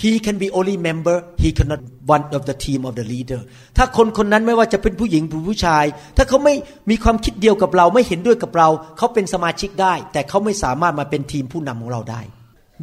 [0.01, 1.81] he can be only member he cannot
[2.15, 3.41] one of the team of the leader
[3.77, 5.85] ถ้าคนคนนั้นไม่ว่าจะเป็นผู้หญิงหรือผู้ชาย
[6.17, 6.55] ถ้าเขาไม่
[6.89, 12.21] มีความคิดเดียวกับเราไม่เห็นด้วยกับเรา เขาเป็นสมาชิกได้ แต่เขาไม่สามารถมาเป็นทีมผู้นำของเราได้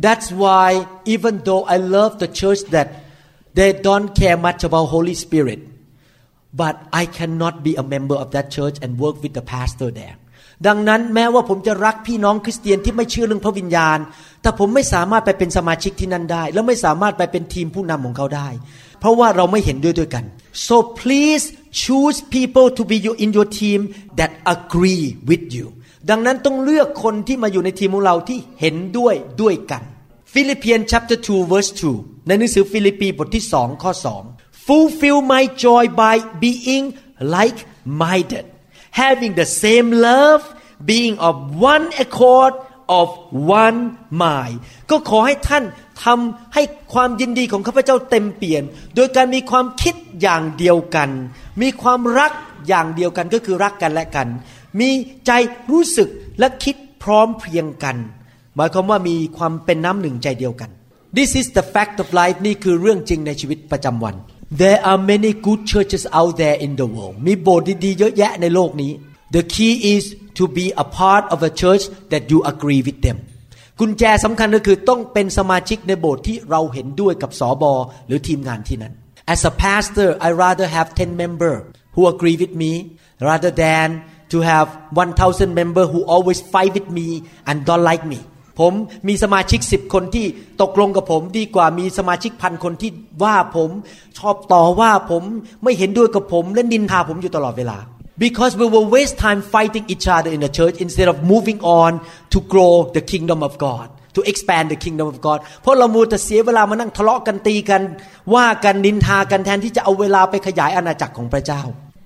[0.05, 0.69] That's why
[1.15, 2.89] even though I love the church that
[3.59, 5.61] they don't care much about Holy Spirit
[6.61, 10.17] but I cannot be a member of that church and work with the pastor there
[10.68, 13.98] ดังนั้นแม้ว่าผมจะรักพี่น้องคริสเตียนที่ไม่เชื่อเรื่องพระวิญญาณ
[14.42, 18.50] แต่ผมไม่สามารถไปเป็นสมาชิกที่นั่นได้ และไม่สามารถไปเป็นทีมผู้นำของเขาได้
[19.00, 20.24] เพราะว่าเราไม่เห็นด้วยด้วยกัน
[20.68, 21.46] so please
[21.82, 23.80] choose people to be in your team
[24.20, 25.68] that agree with you
[26.10, 29.84] ดังนั้นต้องเลือกคนที่มาอยู่ในทีมของเราที่เห็นด้วยด้วยกัน
[30.34, 33.92] Philippians chapter 2 verse 2 ในหนังสือฟิลิปปีบทที่2ข้อ
[34.30, 36.86] 2 fulfill my joy by being
[37.36, 37.60] like
[38.04, 38.46] minded
[39.02, 40.44] having the same love
[40.90, 41.36] being of
[41.74, 42.54] one accord
[43.00, 43.08] of
[43.64, 43.80] one
[44.24, 44.58] mind
[44.90, 45.64] ก็ขอให้ท่าน
[46.06, 48.64] ทำให้ความยินดีของข้าพเจ้าเต็มเปลี่ยน
[48.96, 51.10] โดยการมีความคิดอย่างเดียวกัน
[51.62, 52.32] มีความรัก
[52.68, 54.28] อย่างเดียวกันก็คือรักกันและกัน
[54.80, 54.90] มี
[55.26, 55.32] ใจ
[55.72, 57.98] รู้สึกและคิดพร้อมเพรียงกัน
[58.56, 60.70] หมายความว่ามีความเป็นน้ำหนึ่งใจเดียวกัน
[61.18, 64.16] This is the fact of life นี่คือเรื่องจริงในชีวิตประจำวัน
[64.63, 68.93] There are many good churches out there in the world มีโบสถ์ดีๆเยอะแยะในโลกนี้
[69.35, 70.05] The key is
[70.39, 73.19] to be a part of a church that you agree with them
[73.81, 77.73] กุญแจสำคัญก็คือต้องเป็นสมาชิกในโบสถ์ที่เราเห็นด้วยกับสอบอ
[78.07, 78.95] หรือทีมงานที่นั้น
[79.35, 81.55] As a pastor I rather have 10 member
[81.95, 82.73] who agree with me
[83.29, 83.89] rather than
[84.33, 87.09] to have 1,000 member who always fight with me
[87.49, 88.21] and don't like me
[88.60, 88.74] ผม
[89.08, 90.26] มีสมาชิกสิบคนที่
[90.62, 92.92] ตกลงกับผมดีกว่ามีสมาชิกพันคนที่
[93.24, 93.70] ว่าผม
[94.20, 95.24] ชอบต่อว่าผม
[95.64, 97.78] ไม่เห็นด้วยกับผมและนินทาผมอยู่ตลอดเวลา
[98.26, 101.92] because we will waste time fighting each other in the church instead of moving on
[102.34, 107.82] to grow the kingdom of God to expand the kingdom of God เพราะเรามูแต่เสียเวลามานั่งทะเลาะกันตีกัน
[108.36, 111.62] ว่ากันนินทากันแทนที่จะเอาเวลาไปขยายอาณาจักรของพระเจ้า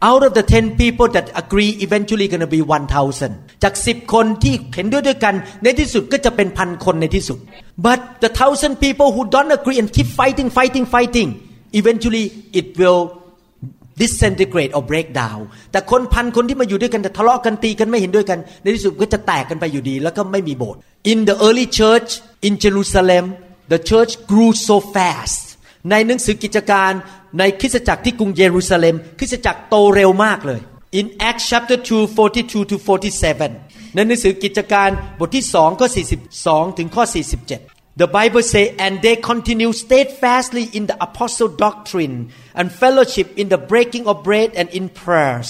[0.09, 7.38] out of the 10 people that agree eventually gonna be 1,000 จาก 10 คนที่เห็นด้วยด้วยกัน ในที่สุดก็จะเป็นพันคนในที่สุด
[7.87, 11.29] but the thousand people who don't agree and keep fighting fighting fighting
[11.81, 12.24] eventually
[12.61, 13.02] it will
[14.02, 15.40] disintegrate or break down
[15.72, 20.81] แต่คนพันคนที่มาอยู่ด้วยกันแต่ทะเลาะกันตีกันไม่เห็นด้วยกัน ในที่สุดก็จะแตกกันไปอยู่ดี แล้วก็ไม่มีโบสถ์
[21.12, 22.11] in the early church
[22.46, 23.24] in Jerusalem
[23.72, 25.42] the church grew so fast
[25.89, 26.91] ในหนังสือกิจการ
[27.39, 30.62] ในคริสตจักรที่กรุงเยรูซาเล็ม คริสตจักรโตเร็วมากเลย
[31.00, 32.76] in Acts chapter 2 42 to
[33.38, 34.89] 47ในหนังสือกิจการ
[35.20, 35.88] บทที่2ข้อ
[36.34, 42.15] 42 ถึงข้อ 47 The Bible say and they continue steadfastly in the apostle doctrine
[42.60, 45.50] and fellowship in the breaking of bread and in prayers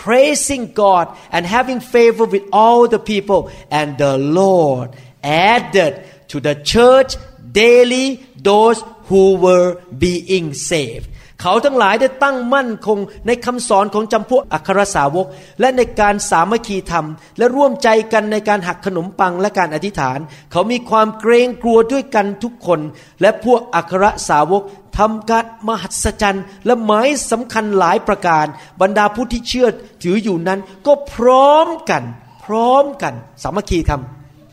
[0.00, 3.50] praising God and having favor with all the people.
[3.70, 7.16] And the Lord added to the church
[7.52, 8.82] daily those
[9.12, 11.09] who were being saved.
[11.40, 15.26] เขาทั้งหลายได้ตั้งมั่นคงในคำสอนของจำพวกอัครสาวก
[15.60, 17.06] และในการสามัคคีธรรม
[17.38, 20.18] และร่วมใจกันในการหักขนมปังและการอธิษฐาน
[20.52, 22.80] เขามีความเกรงกลัวด้วยกันทุกคน
[23.20, 24.62] และพวกอัครสาวก
[24.98, 28.46] ทำการมหัศจรรย์และหมายสำคัญหลายประการ
[28.80, 29.68] บรรดาผู้ที่เชื่อ
[30.02, 32.02] ถืออยู่นั้น ก็พร้อมกัน
[32.44, 34.02] พร้อมกัน สามัคคีธรรม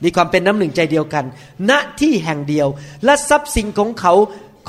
[0.04, 1.26] มีความเป็นน้ำหนึ่งใจเดียวกัน
[1.70, 2.68] ณที่แห่งเดียว
[3.06, 4.14] และทรัพย์สินของเขา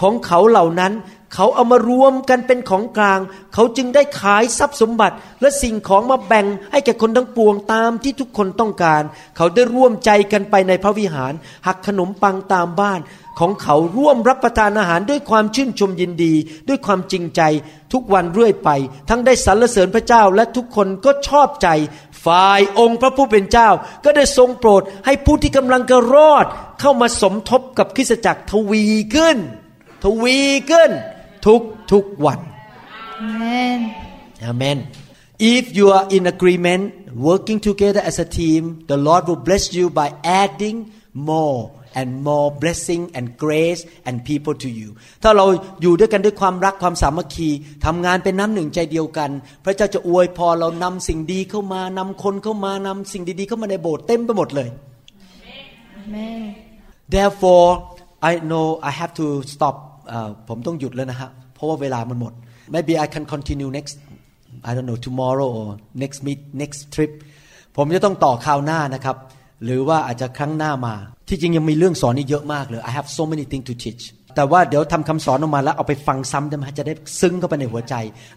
[0.00, 0.92] ของเขาเหล่านั้น
[1.34, 3.20] เขาเอามารวมกันเป็นของกลาง
[3.54, 9.02] เขาจึงได้ขายทรัพย์สมบัติ และสิ่งของมาแบ่งให้แก่คนทั้งปวงตามที่ทุกคนต้องการ
[9.36, 11.32] เขาได้ร่วมใจกันไปในพระวิหาร
[11.66, 13.00] หักขนมปังตามบ้าน
[13.38, 16.34] ของเขาร่วมรับประทานอาหารด้วยความชื่นชมยินดี
[16.68, 17.42] ด้วยความจริงใจ
[17.92, 18.70] ทุกวันเรื่อยไป
[19.08, 21.68] ทั้งได้สรรเสริญพระเจ้าและทุกคนก็ชอบใจ
[22.24, 23.68] ฝ่ายองค์พระผู้เป็นเจ้า
[24.04, 26.46] ก็ได้ทรงโปรดให้ผู้ที่กำลังจะรอด
[26.80, 29.36] เข้ามาสมทบกับคริสตจักรทวีขึ้น
[30.04, 30.38] ทวี
[30.70, 30.90] ขึ้น
[31.46, 31.60] ทุก
[31.92, 32.40] ทุกวัน
[33.20, 33.78] Amen.
[34.50, 34.78] Amen.
[35.56, 36.84] If you are in agreement,
[37.28, 40.08] working together as a team, the Lord will bless you by
[40.42, 40.76] adding
[41.14, 44.88] more and more blessing and grace and people to you
[45.22, 45.46] ถ้าเรา
[45.82, 47.48] อยู่ด้วยกันด้วยความรักความสามัคคี
[47.86, 49.30] ทำงานเป็นน้ำหนึ่งใจเดียวกัน
[49.64, 54.68] พระเจ้าจะอวยพอเรานำสิ่งดีเข้ามานำคนเข้ามานำสิ่งดีๆเข้ามาในโบสถ์เต็มไปหมดเลย
[56.00, 56.42] Amen.
[57.14, 57.68] Therefore
[58.30, 59.87] I know I have to stop
[60.48, 62.32] ผมต้องหยุดแล้วนะฮะเพราะว่าเวลามันหมด
[62.74, 63.94] maybe I can continue next
[64.68, 65.68] I don't know tomorrow or
[66.02, 67.10] next meet next trip
[67.76, 69.16] ผมจะต้องต่อคราวหน้านะครับ
[69.64, 70.94] หรือว่าอาจจะครั้งหน้ามา
[71.28, 74.04] ที่จริงยังมีเรื่องสอนนี่เยอะมากเลย I have so many things to teach
[74.36, 77.94] แต่ว่าเดี๋ยวทำคำสอนออกมาแล้วเอาไปฟังซ้ำได้ไหมจะได้ซึ้งเข้าไปในหัวใจ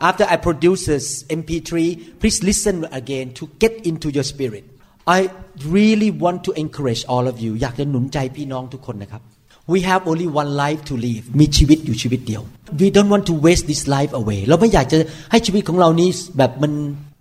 [0.07, 1.07] after I produce this
[1.39, 1.71] MP3
[2.19, 4.63] please listen again to get into your spirit
[5.17, 5.19] I
[5.77, 9.21] really want to encourage all of you อยากจะหนุนใจพี่น้องทุกคนนะครับ
[9.73, 12.41] we have only one life to live มีชีวิตอยู่ชีวิตเดียว
[12.81, 14.97] we don't want to waste this life away เราไม่อยากจะ
[15.31, 16.73] ให้ชีวิตของเรานี้แบบมัน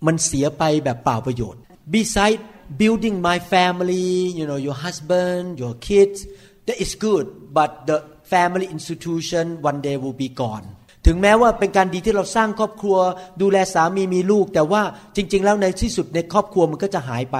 [0.07, 1.61] มันเสียไปแบบเปล่าประโยชน์
[1.95, 2.41] beside
[2.81, 6.19] building my family you know your husband your kids
[6.67, 7.27] that is good
[7.59, 7.99] but the
[8.33, 10.67] family institution one day will be gone
[11.07, 12.99] ถึงแม้ว่าเป็นการดีที่เราสร้างครอบครัว
[13.43, 14.83] ดูแลสามีมีลูก แต่ว่า
[15.17, 17.37] จริง ๆ แล้วในที่สุดในครอบครัวมันก็จะหายไป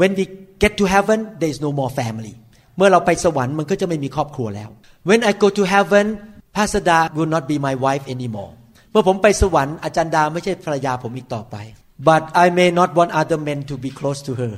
[0.00, 0.24] when we
[0.62, 2.34] get to heaven there is no more family
[2.76, 4.68] เมื่อเราไปสวรรค์มันก็จะไม่มีครอบครัวแล้ว
[5.08, 6.06] when I go to heaven
[6.56, 8.52] Pastor Da will not be my wife anymore
[8.90, 11.56] เมื่อผมไปสวรรค์อาจารย์ดาไม่ใช่ภรรยาผมอีกต่อไป
[12.08, 14.54] but I may not want other men to be close to her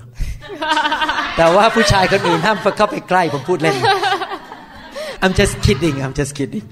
[1.36, 3.76] แต่ว่าผู้ชายคนอื่นห้ามเข้าไปใกล้ผมพูดเล่น
[5.22, 6.66] I'm just kidding I'm just kidding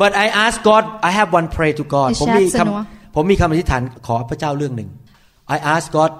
[0.00, 4.90] but I ask God I have one pray to God ผมมีคำผมมีคำอธิษฐานขอพระเจ้าเรื่องหนึ่ง
[5.54, 6.12] I ask God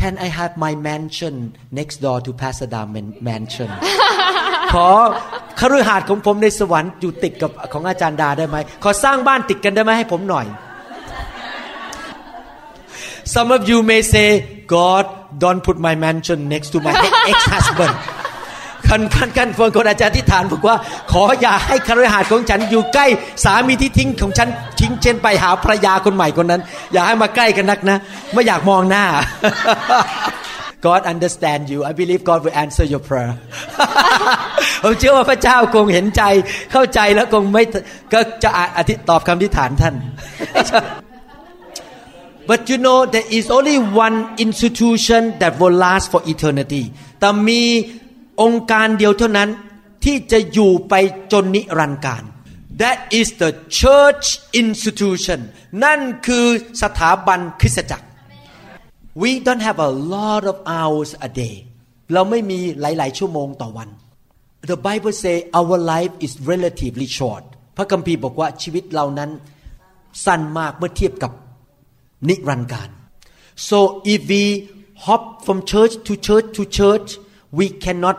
[0.00, 1.34] can I have my mansion
[1.78, 2.80] next door to Pasada
[3.28, 3.70] mansion
[4.74, 4.88] ขอ
[5.60, 10.46] คฤหาสน์ของผมในสวรรค์อยู่ติดกับของอาจารย์ดาได้ไหม ขอสร้างบ้านติดกันได้ไหมให้ผมหน่อย
[13.34, 14.28] Some of you may say
[14.76, 15.04] God
[15.42, 16.92] don't put my mansion next to my
[17.30, 17.94] ex-husband
[18.88, 20.76] คันคันคันคนคนอาจารย์ที่ฐานบอกว่า
[21.12, 23.06] ขออย่าให้คฤหาสของฉันอยู่ใกล้
[23.44, 24.48] สามีที่ทิ้งของฉัน
[24.80, 27.98] ทิ้งเช่นไปหาภรรยาคนใหม่คนนั้น อย่าให้มาใกล้กันนักนะ
[28.32, 29.04] ไม่อยากมองหน้า
[30.86, 33.32] God understand you I believe God will answer your prayer
[34.82, 36.22] ผมเชื่อว่าพระเจ้าคงเห็นใจ
[36.72, 37.62] เข้าใจแล้วคงไม่
[38.12, 39.94] ก็จะอธิตอบคำที่ฐานท่าน
[42.50, 44.16] But you know there is only one
[44.46, 46.84] institution that will last for eternity
[47.20, 47.62] แต่มี
[48.42, 49.50] องค์การเดียวเท่านั้น
[50.04, 50.94] ที่จะอยู่ไป
[51.32, 52.22] จนนิรันดร์การ
[52.82, 54.26] That is the church
[54.62, 55.40] institution
[55.84, 56.46] นั่นคือ
[56.82, 58.06] สถาบันคริสตจักร
[59.22, 61.54] We don't have a lot of hours a day
[62.12, 63.88] เราไม่มีหลาย ๆ ชั่วโมงต่อวัน
[64.70, 67.44] The Bible say our life is relatively short
[67.76, 69.30] พระคัมภีร์บอกว่าชีวิตเรานั้น
[70.24, 71.32] สั้นมากเมื่อเทียบกับ
[72.28, 72.88] นิรันดร์การ
[73.68, 73.78] so
[74.12, 74.44] if we
[75.06, 77.08] hop from church to church to church
[77.58, 78.16] we cannot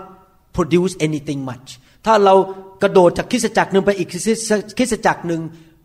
[0.55, 1.67] produce anything much
[2.05, 2.35] ถ้าเรา
[2.81, 4.09] กระโดดจากคริสตจักรหนึ่งไปอีก
[4.77, 5.41] คริสตจักรหนึ่ง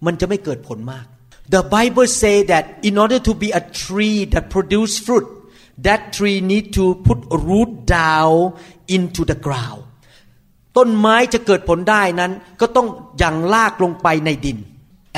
[0.06, 1.06] มันจะไม่เกิดผลมาก
[1.54, 5.26] The Bible say that in order to be a tree that produce fruit
[5.86, 8.36] that tree need to put root down
[8.96, 9.82] into the ground
[10.76, 12.88] ต้นไม้จะเกิดผลได้นั้นก็ต้อง
[13.22, 14.58] ยังลากลงไปในดิน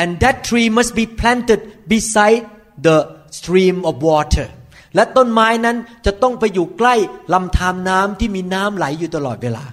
[0.02, 1.60] and that tree must be planted
[1.92, 2.42] beside
[2.86, 2.96] the
[3.38, 4.46] stream of water
[4.94, 5.76] และต้นไม้นั้น
[6.06, 6.94] จะต้องไปอยู่ใกล้
[7.32, 9.64] ลำธารน้ำที่มีน้ำไหลอยู่ตลอดเวลา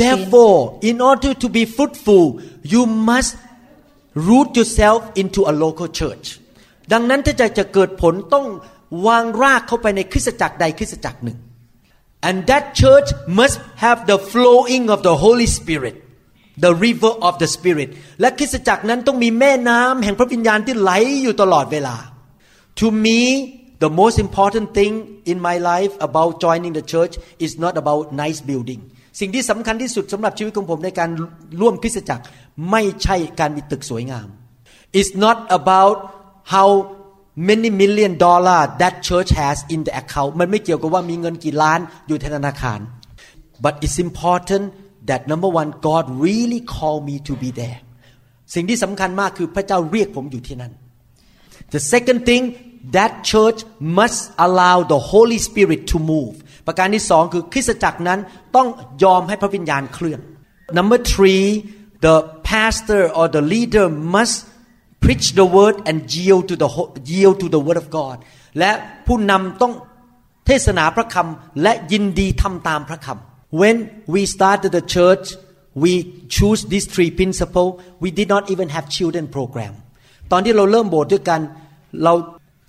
[0.00, 2.24] Therefore in order to be fruitful
[2.72, 3.32] you must
[4.28, 6.26] root yourself into a local church
[6.92, 8.46] ดังนั้นถ้าจะจะเกิดผลต้อง
[9.06, 11.38] วางรากเข้าไปในคริสตจักรใดคริสตจักรหนึ่ง
[12.28, 15.96] and that church must have the flowing of the Holy Spirit
[16.64, 17.88] the river of the Spirit
[18.20, 21.96] และคริสตจักรนั้นต้องมีแม่น้ำแห่งพระวิญญาณที่ไหลอยู่ตลอดเวลา
[22.78, 23.20] to me
[23.83, 24.93] the most important thing
[25.31, 27.13] in my life about joining the church
[27.45, 28.81] is not about nice building
[29.19, 31.09] สิ่งที่สำคัญที่สุดสำหรับชีวิตของผมในการ
[31.61, 32.23] ร่วมคริสตจักร
[32.71, 34.27] ไม่ใช่การมีตึกสวยงาม
[34.99, 35.95] It's not about
[36.53, 36.69] how
[37.49, 42.79] many million dollar that church has in the account มันไม่เกี่ยวกับว่ามีเงินกี่ล้านอยู่ธนาคาร
[43.63, 44.65] but it's important
[45.09, 47.79] that number one God really called me to be there
[48.53, 50.71] สิ่งที่สำคัญมากคือพระเจ้าเรียกผมอยู่ที่นั่น
[51.73, 52.43] the second thing
[52.95, 53.59] that church
[53.99, 56.33] must allow the Holy Spirit to move
[56.67, 58.19] ประการที่สองคือคริสตจักรนั้น
[58.55, 58.67] ต้อง
[59.03, 60.19] ยอมให้พระวิญญาณเคลื่อน
[60.77, 61.45] number three
[62.05, 62.15] the
[62.51, 64.35] pastor or the leader must
[65.03, 66.69] preach the word and yield to the
[67.11, 68.17] yield to the word of God
[68.59, 68.71] และ
[69.07, 69.73] ผู้นำต้อง
[70.47, 73.77] เทศนาพระคำและยินดีทำตามพระคำ when
[74.13, 75.25] we started the church
[75.83, 75.93] we
[76.35, 77.71] choose these three principles
[78.03, 79.73] we did not even have children program
[80.31, 81.41] ตอนที่เราเริ่มโบสถ์ด้วยกัน
[82.03, 82.13] เรา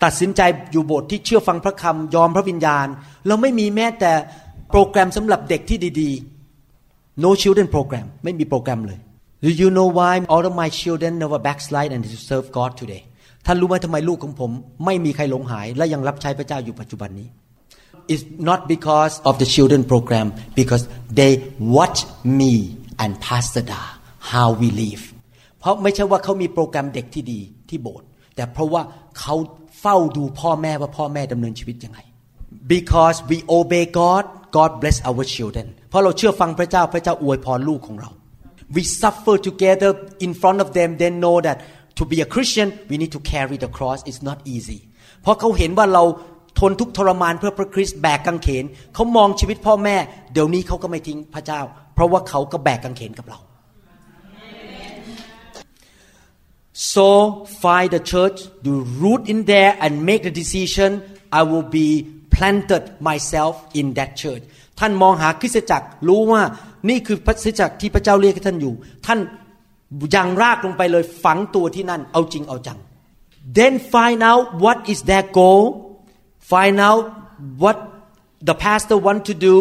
[0.04, 2.88] ตัดสินใจอยู่โบสถ์ที่เชื่อฟังพระคำยอมพระวิญญาณ
[3.28, 4.12] เราไม่มีแม้แต่
[4.72, 9.00] โปรแกรมสำหรับเด็กที่ดีๆ no children program ไม่มีโปรแกรมเลย
[9.46, 13.04] Do you know why all of my children never backslide and serve God today
[13.46, 14.52] ท่านรู้ไหมทำไมลูกของผม
[14.86, 17.28] ไม่มีใครหลงหาย และยังรับใช้พระเจ้าอยู่ปัจจุบันนี้
[18.14, 20.28] It's not because of the children program
[20.60, 20.84] because
[21.20, 21.32] they
[21.78, 22.00] watch
[22.40, 22.54] me
[23.04, 23.82] and Pastor Da
[24.32, 25.04] how we live
[25.60, 28.82] เพราะไม่ใช่ว่าเขามีโปรแกรมเด็กที่ดีที่โบสถ์แต่เพราะว่า
[29.20, 29.36] เขา
[29.82, 32.00] เฝ้าดูพ่อแม่ว่าพ่อแม่ดำเนินชีวิตยังไง
[32.76, 34.24] because we obey God
[34.58, 38.10] God bless our children เพราะเราเชื่อฟังพระเจ้าพระเจ้าอวยพรลูกของเรา
[38.76, 39.92] we suffer together
[40.26, 41.58] in front of them they know that
[41.98, 44.80] to be a Christian we need to carry the cross it's not easy
[45.22, 46.04] เพราะเขาเห็นว่าเรา
[46.60, 48.66] ทนทุกทรมานเพื่อพระคริสต์แบกกางเขน
[48.96, 49.96] เขามองชีวิตพ่อแม่
[50.34, 51.62] เดี๋ยวนี้เขาก็ไม่ทิ้งพระเจ้า
[51.94, 53.40] เพราะว่าเขาก็แบกกางเขนกับเรา
[56.94, 57.08] so
[57.64, 60.90] find the church do root in there and make the decision
[61.40, 61.90] I will be
[62.36, 64.44] planted myself in that church
[64.80, 66.42] ท่านมองหาคริสตจักรรู้ว่า
[66.90, 68.74] นี่คือพระคริสตจักรที่พระเจ้าเรียกให้ท่านอยู่
[69.06, 69.20] ท่าน
[70.16, 72.80] ยังรากลงไปเลยฝังตัวที่นั่นเอาจริงเอาจัง
[73.58, 75.64] then find out what is their goal
[76.52, 77.04] find out
[77.64, 77.78] what
[78.48, 79.56] the pastor want to do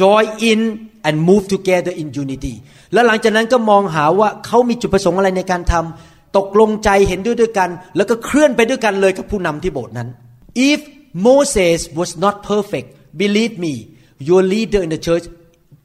[0.00, 0.60] join in
[1.06, 2.54] and move together in unity
[2.92, 10.08] แล้วหลังจากนั้นก็มองหาว่าเขามีจุดประสงค์อะไรในการทำ ตกลงใจเห็นด้วยด้วยกัน แล้วก็เคลื่อนไปด้วยกันเลยกับผู้นำที่โบสถ์นั้น
[10.70, 10.80] if
[11.28, 12.88] Moses was not perfect
[13.22, 13.74] believe me
[14.28, 15.26] your leader in the church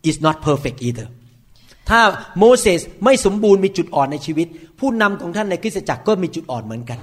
[0.10, 1.08] is not perfect either
[1.90, 2.02] ถ้า
[2.40, 4.48] โมเสสไม่สมบูรณ์มีจุดอ่อนในชีวิต
[4.80, 7.00] ผู้นำของท่านในคริสตจักรก็มีจุดอ่อนเหมือนกัน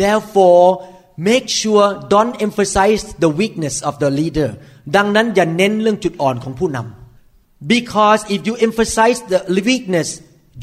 [0.00, 0.66] therefore
[1.28, 4.50] make sure don't emphasize the weakness of the leader
[4.96, 10.08] ดังนั้นอย่าเน้นเรื่องจุดอ่อนของผู้นำ because if you emphasize the weakness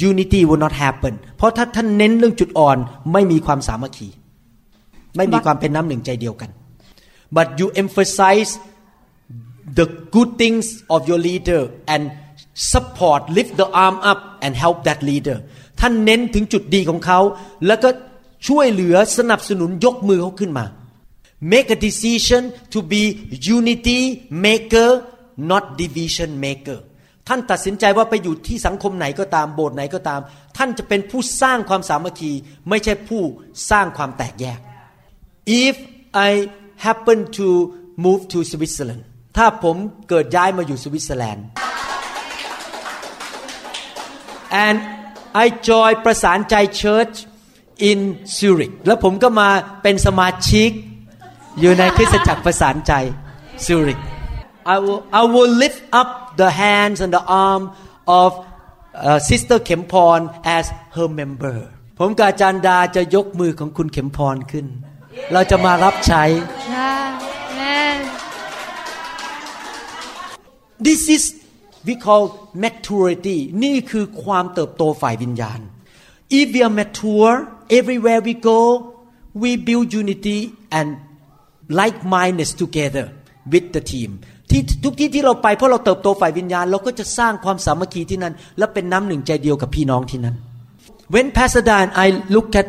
[0.09, 2.77] unity will not happen เพราะถ้าท่านเน้นเรื่องจุดอ่อน
[3.13, 4.09] ไม่มีความสามัคคี
[5.17, 6.49] ไม่มีความเป็นน้ำหนึ่งใจเดียวกัน
[7.35, 8.51] but you emphasize
[9.79, 9.85] the
[10.15, 10.65] good things
[10.95, 11.61] of your leader
[11.93, 12.03] and
[12.71, 15.37] support lift the arm up and help that leader
[15.79, 17.19] ท่านเน้นถึงจุดดีของเขา
[17.67, 17.89] แล้วก็
[18.47, 20.65] ช่วยเหลือสนับสนุนยกมือเขาขึ้นมา
[21.51, 22.41] make a decision
[22.73, 23.03] to be
[23.57, 23.99] unity
[24.45, 24.89] maker
[25.51, 26.79] not division maker
[27.27, 30.21] ท่านตัดสินใจว่าไปอยู่ที่สังคมไหนก็ตามโบสถ์ไหนก็ตาม
[30.57, 32.31] ท่านจะเป็นผู้สร้างความสามัคคี
[32.69, 33.21] ไม่ใช่ผู้
[33.69, 34.59] สร้างความแตกแยก
[35.65, 35.75] if
[36.29, 36.31] I
[36.85, 37.47] happen to
[38.03, 39.03] move to Switzerland
[39.37, 39.75] ถ้าผม
[40.09, 41.45] เกิดย้ายมาอยู่สวิตเซอร์แลนด์
[44.65, 44.77] and
[45.43, 47.15] I join ประสานใจ Church
[47.89, 47.99] in
[48.37, 49.49] Zurich แล้วผมก็มา
[49.83, 50.69] เป็นสมาชิก
[51.59, 52.93] อยู่ในคริสตจักรประสานใจ
[53.65, 54.01] Zurich
[54.74, 56.10] I will I will lift up
[56.42, 57.62] the hands and the arm
[58.22, 58.30] of
[58.94, 60.20] uh, Sister เข็มพร
[60.56, 60.64] as
[60.96, 61.58] her member
[61.98, 64.66] ผมกับอาจารย์ดาจะยกมือของคุณเข็มพรขึ้น
[65.32, 66.24] เราจะมารับใช้
[67.58, 67.96] Amen.
[70.86, 71.22] This is
[71.86, 72.24] we call
[72.64, 75.60] maturity นี่คือความเติบโตฝ่ายวิญญาณ
[76.38, 77.34] If we are mature
[77.78, 78.60] everywhere we go
[79.42, 80.38] we build unity
[80.78, 80.88] and
[81.80, 83.04] like-mindedness together
[83.52, 84.10] with the team
[84.49, 90.35] ที่ทุกที่ที่เราไปเพราะเราเติบโตฝ่ายวิญญาณ เราก็จะสร้างความสามัคคีที่นั่น และเป็นน้ำหนึ่งใจเดียวกับพี่น้องที่นั่น
[91.13, 92.67] When Pastor Dan I look at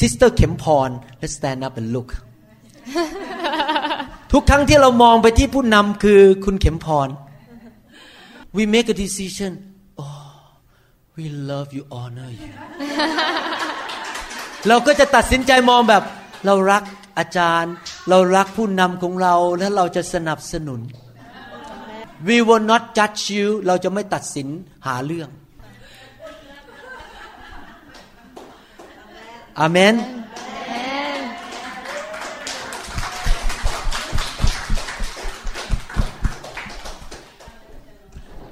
[0.00, 0.90] Sister เข็มพร
[1.20, 2.08] let's stand up and look
[4.32, 7.08] ทุกครั้งที่เรามองไปที่ผู้นำคือคุณเข็มพร
[8.56, 9.52] we make a decision
[10.02, 10.30] oh
[11.16, 12.50] we love you honor you
[14.68, 16.02] เราก็จะตัดสินใจมองแบบ
[16.46, 16.82] เรารัก
[17.18, 17.72] อาจารย์
[18.08, 20.80] เรารักผู้นำของเราและเราจะสนับสนุน
[22.24, 24.48] we will not judge you เราจะไม่ตัดสิน
[24.86, 25.28] หาเรื่อง
[29.60, 30.26] อาเมน Amen.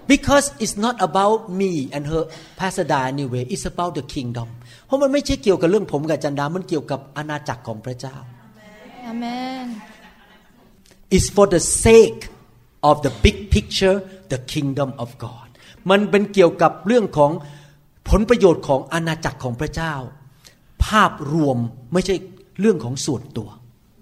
[0.07, 2.23] because it's not about me and her
[2.57, 4.49] Pastor Da anyway it's about the kingdom
[4.87, 8.17] เพราะมันไม่ใช่เกี่ยวกับเรื่องผมกับจันดา มันเกี่ยวกับอาณาจักรของพระเจ้า
[9.12, 9.67] Amen.
[11.17, 12.21] is for the sake
[12.89, 13.97] of the big picture
[14.32, 15.49] the kingdom of God
[15.91, 17.30] มันเป็นเกี่ยวกับเรื่องของ
[18.09, 19.95] ผลประโยชน์ของอาณาจักรของพระเจ้า
[20.85, 21.59] ภาพรวม
[21.93, 22.14] ไม่ใช่
[22.61, 23.49] เรื่องของส่วนตัว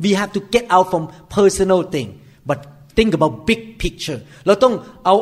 [0.03, 1.05] we have to get out from
[1.37, 2.09] personal thing
[2.49, 2.59] but
[2.97, 4.75] think about big picture เราต้อง
[5.05, 5.15] เอา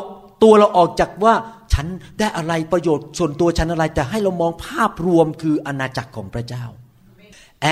[0.43, 1.33] ตัวเราออกจากว่า
[1.73, 1.87] ฉัน
[2.19, 6.65] ได้อะไรประโยชน์ส่วนตัวฉันอะไร แต่ให้เรามองภาพรวมคืออาณาจักรของพระเจ้า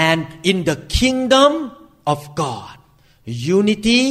[0.08, 1.52] and in the kingdom
[2.14, 2.76] of God
[3.58, 4.02] unity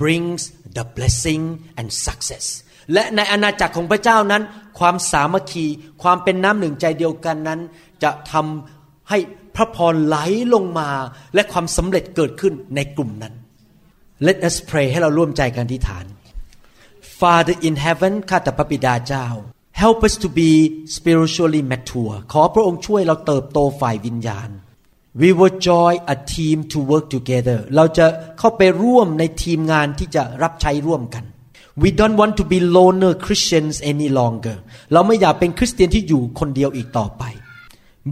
[0.00, 0.40] brings
[0.76, 1.44] the blessing
[1.78, 2.46] and success
[2.92, 4.42] และในอาณาจักรของพระเจ้านั้น
[4.78, 5.66] ความสามัคคี
[6.02, 7.60] ความเป็นน้ำหนึ่งใจเดียวกันนั้น
[8.02, 9.18] จะทำให้
[9.56, 10.16] พระพรไหล
[10.54, 10.90] ลงมา
[11.34, 13.34] และความสำเร็จเกิดขึ้นในกลุ่มนั้น
[14.26, 16.06] Let us pray ให้เราร่วมใจกันที่ฐาน
[17.18, 19.26] Father in heaven ข้าแต่พระบิดาเจ้า
[19.82, 20.50] Help us to be
[20.96, 24.48] spiritually mature ขอพระองค์ช่วยเราเติบโตฝ่ายวิญญาณ
[25.20, 28.06] We will join a team to work together เราจะ
[28.38, 31.24] เข้าไปร่วมในทีมงานที่จะรับใช้ร่วมกัน
[31.82, 34.56] We don't want to be loner Christians any longer
[34.92, 37.24] เราไม่อยากเป็นคริสเตียนที่อยู่คนเดียวอีกต่อไป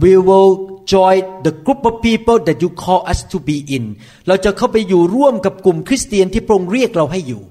[0.03, 0.51] We will
[0.93, 3.83] join the group of people that you call us to be in
[4.27, 7.41] เราจะเข้าไปอยู่ร่วมกับกลุ่มคริสเตียนที่พระองค์เรียกเราให้อยู่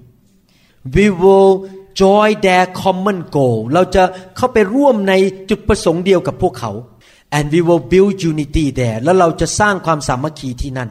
[0.94, 1.52] we will
[2.02, 4.02] join their common goal เราจะ
[4.36, 5.14] เข้าไปร่วมใน
[5.50, 6.72] จุดประสงค์เดียวกับพวกเขา
[7.36, 10.90] and we will build unity there แล้วเราจะสร้างความสามัคคีที่นั่น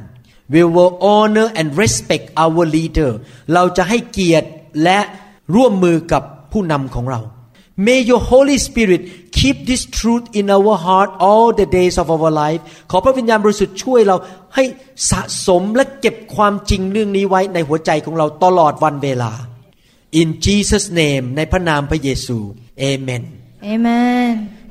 [0.53, 3.11] we will honor and respect our leader
[3.53, 4.47] เราจะให้เกียรติ
[4.83, 4.99] และ
[5.55, 7.21] ร่วมมือกับผู้นำของเรา
[7.87, 9.01] May your Holy Spirit
[9.37, 12.61] keep this truth in our heart all the days of our life
[12.91, 14.17] ขอพระวิญญาณบริสุทธิ์ช่วยเรา
[14.55, 14.63] ให้
[15.11, 19.31] สะสมและเก็บความจริงเรื่องนี้ไว้ในหัวใจของเราตลอดวันเวลา
[20.21, 22.37] In Jesus name ในพระนามพระเยซู
[22.91, 23.23] Amen
[23.73, 24.58] Amen.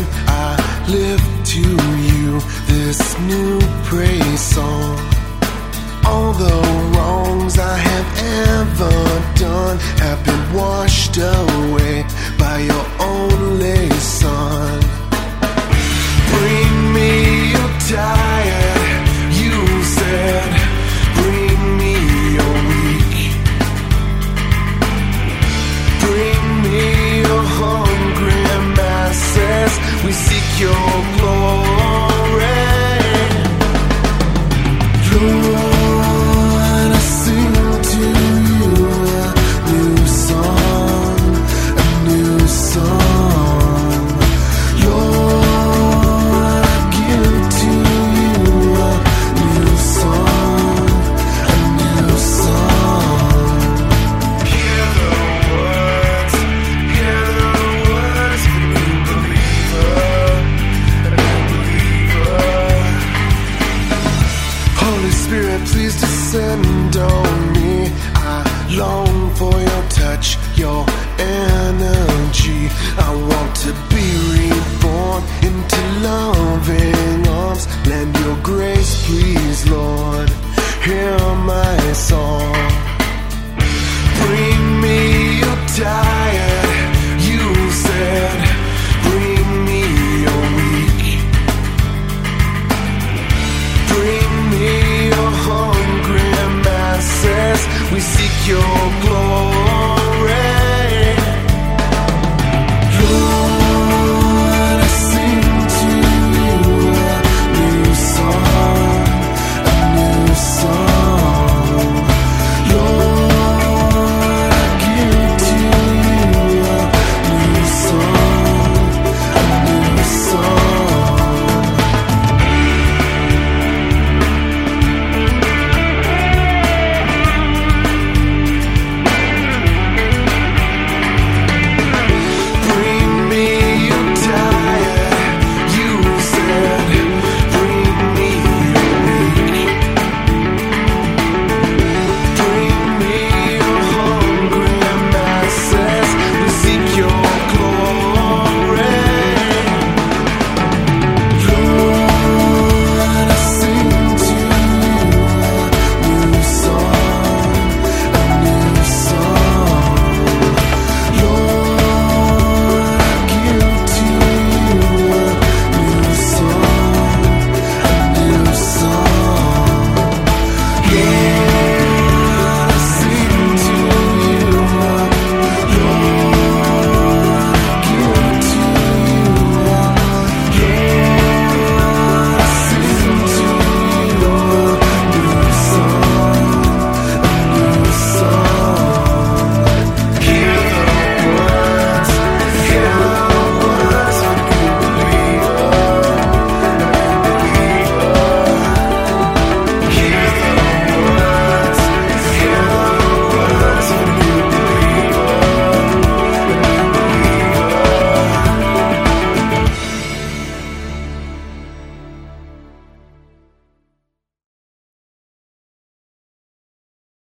[0.00, 4.98] I lift to you this new praise song.
[6.04, 6.58] All the
[6.92, 8.08] wrongs I have
[8.58, 8.96] ever
[9.36, 12.04] done have been washed away
[12.38, 14.80] by your only Son.
[16.32, 19.08] Bring me your tired,
[19.42, 20.61] you said.
[30.04, 32.02] We seek your glory.
[35.12, 35.61] Lord,